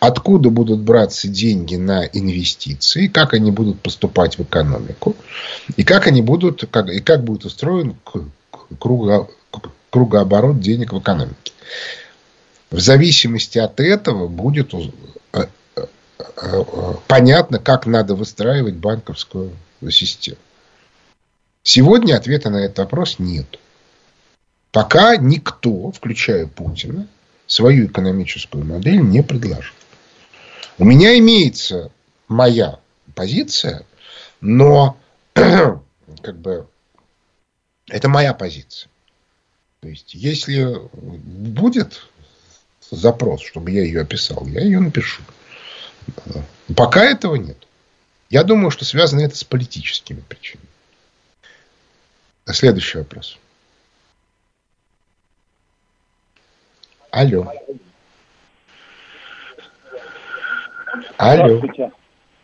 откуда 0.00 0.50
будут 0.50 0.80
браться 0.80 1.28
деньги 1.28 1.76
на 1.76 2.04
инвестиции, 2.04 3.08
как 3.08 3.34
они 3.34 3.50
будут 3.50 3.80
поступать 3.80 4.38
в 4.38 4.42
экономику, 4.42 5.16
и 5.76 5.84
как 5.84 6.06
они 6.06 6.22
будут, 6.22 6.64
как, 6.70 6.88
и 6.88 7.00
как 7.00 7.24
будет 7.24 7.44
устроен 7.44 7.96
круго, 8.78 9.28
кругооборот 9.90 10.60
денег 10.60 10.92
в 10.92 10.98
экономике. 10.98 11.52
В 12.70 12.80
зависимости 12.80 13.58
от 13.58 13.80
этого 13.80 14.28
будет 14.28 14.74
э, 14.74 14.90
э, 15.32 15.46
э, 15.76 16.64
понятно, 17.06 17.58
как 17.58 17.86
надо 17.86 18.14
выстраивать 18.14 18.74
банковскую 18.74 19.52
систему. 19.90 20.38
Сегодня 21.62 22.16
ответа 22.16 22.50
на 22.50 22.58
этот 22.58 22.78
вопрос 22.78 23.18
нет. 23.18 23.58
Пока 24.70 25.16
никто, 25.16 25.90
включая 25.92 26.46
Путина, 26.46 27.06
свою 27.46 27.86
экономическую 27.86 28.64
модель 28.64 29.00
не 29.00 29.22
предложил. 29.22 29.74
У 30.78 30.84
меня 30.84 31.18
имеется 31.18 31.90
моя 32.28 32.78
позиция, 33.14 33.84
но 34.40 34.96
как 35.34 36.38
бы 36.38 36.68
это 37.88 38.08
моя 38.08 38.34
позиция. 38.34 38.90
То 39.80 39.88
есть, 39.88 40.14
если 40.14 40.76
будет 40.92 42.08
запрос, 42.90 43.42
чтобы 43.42 43.70
я 43.70 43.82
ее 43.82 44.02
описал, 44.02 44.46
я 44.46 44.60
ее 44.60 44.80
напишу. 44.80 45.22
Пока 46.76 47.04
этого 47.04 47.36
нет. 47.36 47.66
Я 48.30 48.44
думаю, 48.44 48.70
что 48.70 48.84
связано 48.84 49.20
это 49.20 49.36
с 49.36 49.44
политическими 49.44 50.20
причинами. 50.20 50.68
Следующий 52.46 52.98
вопрос. 52.98 53.38
Алло. 57.10 57.52
Алло. 61.16 61.58
Здравствуйте. 61.58 61.90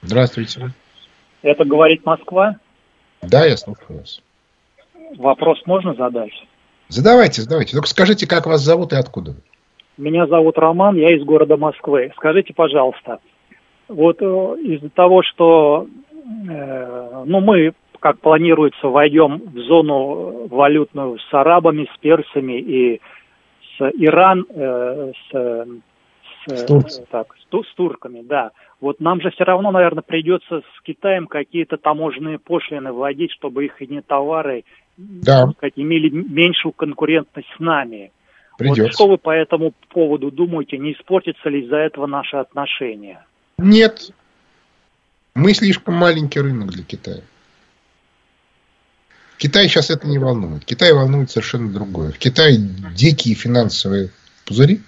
Здравствуйте. 0.03 0.71
Это 1.43 1.65
говорит 1.65 2.05
Москва. 2.05 2.57
Да, 3.23 3.45
я 3.45 3.57
слушаю 3.57 3.99
вас. 3.99 4.21
Вопрос 5.17 5.61
можно 5.67 5.95
задать? 5.95 6.33
Задавайте, 6.89 7.43
задавайте. 7.43 7.73
Только 7.73 7.89
скажите, 7.89 8.27
как 8.27 8.47
вас 8.47 8.61
зовут 8.61 8.93
и 8.93 8.97
откуда 8.97 9.33
вы? 9.33 9.37
Меня 9.97 10.27
зовут 10.27 10.59
Роман, 10.59 10.97
я 10.97 11.15
из 11.17 11.25
города 11.25 11.57
Москвы. 11.57 12.13
Скажите, 12.17 12.53
пожалуйста, 12.53 13.21
вот 13.89 14.21
э, 14.21 14.25
из-за 14.25 14.91
того, 14.91 15.23
что 15.23 15.87
э, 16.49 17.23
ну, 17.27 17.41
мы, 17.41 17.75
как 18.01 18.19
планируется, 18.19 18.89
войдем 18.89 19.39
в 19.39 19.59
зону 19.61 20.49
валютную 20.49 21.19
с 21.19 21.33
арабами, 21.33 21.89
с 21.95 21.99
персами 21.99 22.59
и 22.61 23.01
с 23.77 23.91
Иран, 23.95 24.47
э, 24.51 25.13
с, 25.31 25.67
с, 26.47 26.67
с, 26.67 27.03
так, 27.11 27.35
с, 27.63 27.69
с 27.69 27.75
турками, 27.75 28.23
да. 28.23 28.51
Вот 28.81 29.01
нам 29.01 29.21
же 29.21 29.31
все 29.31 29.45
равно, 29.45 29.71
наверное, 29.71 30.03
придется 30.03 30.61
с 30.61 30.83
Китаем 30.83 31.27
какие-то 31.27 31.77
таможенные 31.77 32.39
пошлины 32.39 32.93
вводить, 32.93 33.33
чтобы 33.33 33.65
их 33.65 33.81
не 33.81 34.01
товары 34.03 34.65
да. 34.97 35.47
сказать, 35.53 35.75
имели 35.77 36.11
меньшую 36.11 36.73
конкурентность 36.73 37.49
с 37.57 37.61
нами. 37.61 38.13
Придется. 38.59 38.83
Вот 38.83 38.93
что 38.93 39.09
вы 39.09 39.19
по 39.19 39.31
этому 39.31 39.75
поводу 39.89 40.31
думаете, 40.31 40.79
не 40.79 40.93
испортится 40.93 41.49
ли 41.49 41.65
из-за 41.65 41.77
этого 41.77 42.07
наши 42.07 42.37
отношения? 42.37 43.25
Нет. 43.59 44.11
Мы 45.35 45.53
слишком 45.55 45.95
маленький 45.95 46.41
рынок 46.41 46.71
для 46.71 46.85
Китая. 46.85 47.23
Китай 49.39 49.69
сейчас 49.69 49.91
это 49.91 50.07
не 50.07 50.19
волнует. 50.19 50.65
Китай 50.65 50.93
волнует 50.93 51.31
совершенно 51.31 51.73
другое. 51.73 52.13
В 52.13 52.19
Китае 52.19 52.57
дикие 52.95 53.35
финансовые 53.35 54.11
пузыри. 54.47 54.81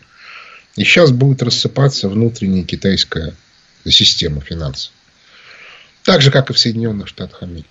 И 0.77 0.85
сейчас 0.85 1.11
будет 1.11 1.43
рассыпаться 1.43 2.09
внутренняя 2.09 2.65
китайская 2.65 3.35
система 3.89 4.41
финансов. 4.41 4.93
Так 6.05 6.23
же, 6.23 6.31
как 6.31 6.51
и 6.51 6.53
в 6.53 6.59
Соединенных 6.59 7.09
Штатах 7.09 7.43
Америки. 7.43 7.67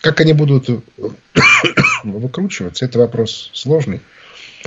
Как 0.00 0.20
они 0.20 0.32
будут 0.32 0.68
выкручиваться, 2.04 2.84
это 2.84 2.98
вопрос 2.98 3.50
сложный. 3.52 4.00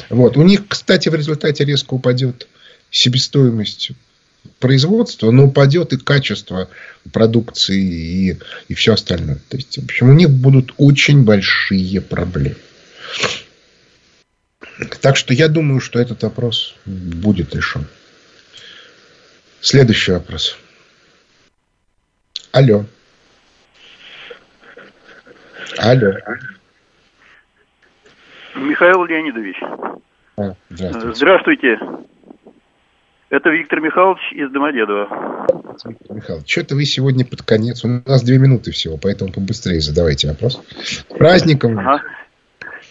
Вот. 0.10 0.38
У 0.38 0.44
них, 0.44 0.68
кстати, 0.68 1.10
в 1.10 1.16
результате 1.16 1.66
резко 1.66 1.94
упадет 1.94 2.48
себестоимость 2.92 3.92
производства, 4.60 5.32
но 5.32 5.46
упадет 5.46 5.94
и 5.94 5.98
качество 5.98 6.70
продукции 7.12 8.32
и, 8.32 8.38
и 8.68 8.74
все 8.74 8.94
остальное. 8.94 9.40
То 9.50 9.58
есть, 9.58 9.78
в 9.78 9.86
общем, 9.86 10.10
у 10.10 10.14
них 10.14 10.30
будут 10.30 10.74
очень 10.78 11.24
большие 11.24 12.02
проблемы. 12.02 12.58
Так 15.02 15.18
что 15.18 15.34
я 15.34 15.48
думаю, 15.48 15.82
что 15.82 16.00
этот 16.00 16.24
вопрос 16.24 16.76
будет 16.86 17.54
решен. 17.54 17.86
Следующий 19.62 20.14
вопрос. 20.14 20.58
Алло. 22.52 22.86
Алло. 25.78 26.14
Михаил 28.56 29.04
Леонидович. 29.06 29.58
А, 30.38 30.56
здравствуйте. 30.70 31.16
Здравствуйте. 31.16 31.80
Это 33.30 33.50
Виктор 33.50 33.80
Михайлович 33.80 34.22
из 34.32 34.50
Домодедова. 34.52 35.46
Виктор 35.86 36.16
Михайлович, 36.16 36.52
что-то 36.52 36.76
вы 36.76 36.86
сегодня 36.86 37.26
под 37.26 37.44
конец. 37.44 37.84
У 37.84 37.88
нас 37.88 38.24
две 38.24 38.40
минуты 38.40 38.72
всего, 38.72 38.98
поэтому 38.98 39.32
побыстрее 39.32 39.82
задавайте 39.82 40.30
вопрос. 40.30 40.62
С 40.82 41.04
праздником! 41.04 41.78
Ага. 41.78 42.02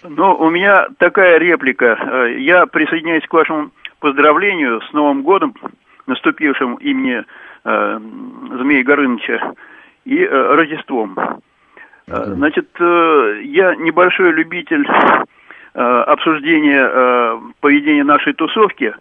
Ну, 0.02 0.34
у 0.34 0.50
меня 0.50 0.88
такая 0.98 1.38
реплика. 1.38 2.26
Я 2.38 2.66
присоединяюсь 2.66 3.26
к 3.26 3.32
вашему 3.32 3.70
поздравлению 4.00 4.80
с 4.82 4.92
Новым 4.92 5.22
годом, 5.22 5.54
наступившим 6.06 6.76
имени 6.76 7.24
э, 7.64 8.00
Змея 8.60 8.84
Горыныча, 8.84 9.54
и 10.04 10.18
э, 10.18 10.54
Рождеством. 10.54 11.16
Э, 12.06 12.24
значит, 12.34 12.68
э, 12.80 13.40
я 13.44 13.74
небольшой 13.74 14.32
любитель 14.32 14.86
э, 14.86 15.80
обсуждения 15.80 16.88
э, 16.90 17.40
поведения 17.60 18.04
нашей 18.04 18.32
тусовки, 18.32 18.94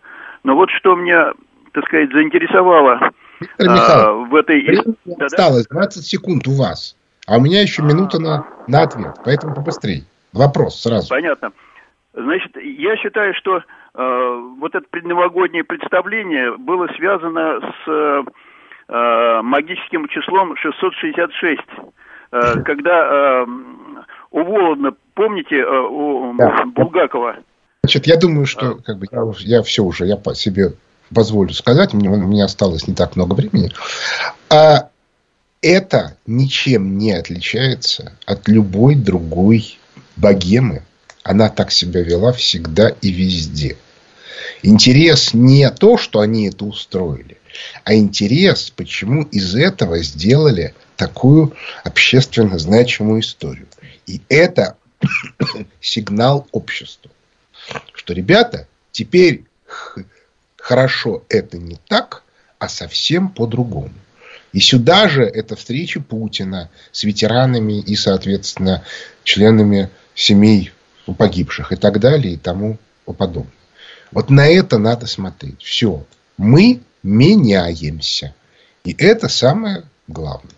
но 0.43 0.55
вот 0.55 0.69
что 0.71 0.95
меня, 0.95 1.31
так 1.73 1.85
сказать, 1.85 2.11
заинтересовало 2.11 3.11
Виктор 3.39 3.69
Михайлович, 3.69 4.29
в 4.29 4.35
этой... 4.35 5.23
осталось 5.23 5.67
20 5.67 6.05
секунд 6.05 6.47
у 6.47 6.51
вас, 6.51 6.97
а 7.27 7.37
у 7.37 7.41
меня 7.41 7.61
еще 7.61 7.83
минута 7.83 8.19
на, 8.19 8.45
на 8.67 8.81
ответ, 8.81 9.15
поэтому 9.23 9.55
побыстрее. 9.55 10.03
Вопрос 10.37 10.81
сразу. 10.81 11.09
Понятно. 11.09 11.51
Значит, 12.13 12.57
я 12.57 12.97
считаю, 12.97 13.33
что 13.35 13.57
э, 13.57 14.41
вот 14.59 14.73
это 14.73 14.85
предновогоднее 14.89 15.63
представление 15.63 16.57
было 16.57 16.87
связано 16.95 17.59
с 17.61 18.25
э, 18.87 19.41
магическим 19.43 20.07
числом 20.07 20.55
666. 20.57 21.61
Э, 22.31 22.61
когда 22.63 23.43
э, 23.43 23.45
у 24.31 24.43
Володна, 24.43 24.93
помните, 25.13 25.57
э, 25.57 25.79
у 25.79 26.33
Да. 26.37 26.63
Булгакова, 26.65 27.37
Значит, 27.83 28.07
я 28.07 28.17
думаю, 28.17 28.45
что 28.45 28.75
как 28.83 28.97
бы, 28.97 29.05
я, 29.11 29.21
я 29.39 29.63
все 29.63 29.81
уже, 29.81 30.05
я 30.05 30.17
по 30.17 30.35
себе 30.35 30.73
позволю 31.13 31.53
сказать, 31.53 31.93
мне, 31.93 32.09
у 32.09 32.17
меня 32.17 32.45
осталось 32.45 32.87
не 32.87 32.93
так 32.93 33.15
много 33.15 33.33
времени. 33.33 33.71
А 34.49 34.89
это 35.61 36.17
ничем 36.25 36.97
не 36.97 37.13
отличается 37.13 38.17
от 38.25 38.47
любой 38.47 38.95
другой 38.95 39.79
богемы. 40.17 40.83
Она 41.23 41.49
так 41.49 41.71
себя 41.71 42.01
вела 42.01 42.31
всегда 42.33 42.89
и 42.89 43.11
везде. 43.11 43.77
Интерес 44.63 45.33
не 45.33 45.69
то, 45.71 45.97
что 45.97 46.19
они 46.19 46.47
это 46.47 46.65
устроили, 46.65 47.37
а 47.83 47.93
интерес, 47.95 48.71
почему 48.75 49.23
из 49.23 49.55
этого 49.55 49.99
сделали 49.99 50.73
такую 50.95 51.53
общественно 51.83 52.57
значимую 52.57 53.21
историю. 53.21 53.67
И 54.05 54.21
это 54.29 54.77
сигнал 55.81 56.47
обществу 56.51 57.11
что, 57.93 58.13
ребята, 58.13 58.67
теперь 58.91 59.43
хорошо 60.57 61.23
это 61.29 61.57
не 61.57 61.77
так, 61.87 62.23
а 62.59 62.69
совсем 62.69 63.29
по-другому. 63.29 63.93
И 64.53 64.59
сюда 64.59 65.09
же 65.09 65.23
это 65.23 65.55
встреча 65.55 65.99
Путина 65.99 66.69
с 66.91 67.03
ветеранами 67.03 67.79
и, 67.79 67.95
соответственно, 67.95 68.83
членами 69.23 69.89
семей 70.17 70.71
погибших 71.17 71.71
и 71.71 71.75
так 71.77 72.01
далее 72.01 72.33
и 72.33 72.37
тому 72.37 72.77
подобное. 73.05 73.53
Вот 74.11 74.29
на 74.29 74.47
это 74.47 74.77
надо 74.77 75.05
смотреть. 75.05 75.61
Все. 75.61 76.03
Мы 76.37 76.81
меняемся. 77.03 78.33
И 78.83 78.93
это 78.97 79.29
самое 79.29 79.83
главное. 80.07 80.51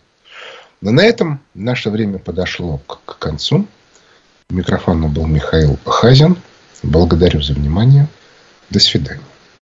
Но 0.81 0.91
на 0.91 1.01
этом 1.01 1.41
наше 1.53 1.89
время 1.89 2.19
подошло 2.19 2.79
к, 2.87 3.01
к 3.05 3.19
концу. 3.19 3.67
У 4.49 4.53
микрофона 4.53 5.07
был 5.07 5.27
Михаил 5.27 5.77
Хазин. 5.85 6.37
Благодарю 6.81 7.41
за 7.41 7.53
внимание. 7.53 8.07
До 8.69 8.79
свидания. 8.79 9.21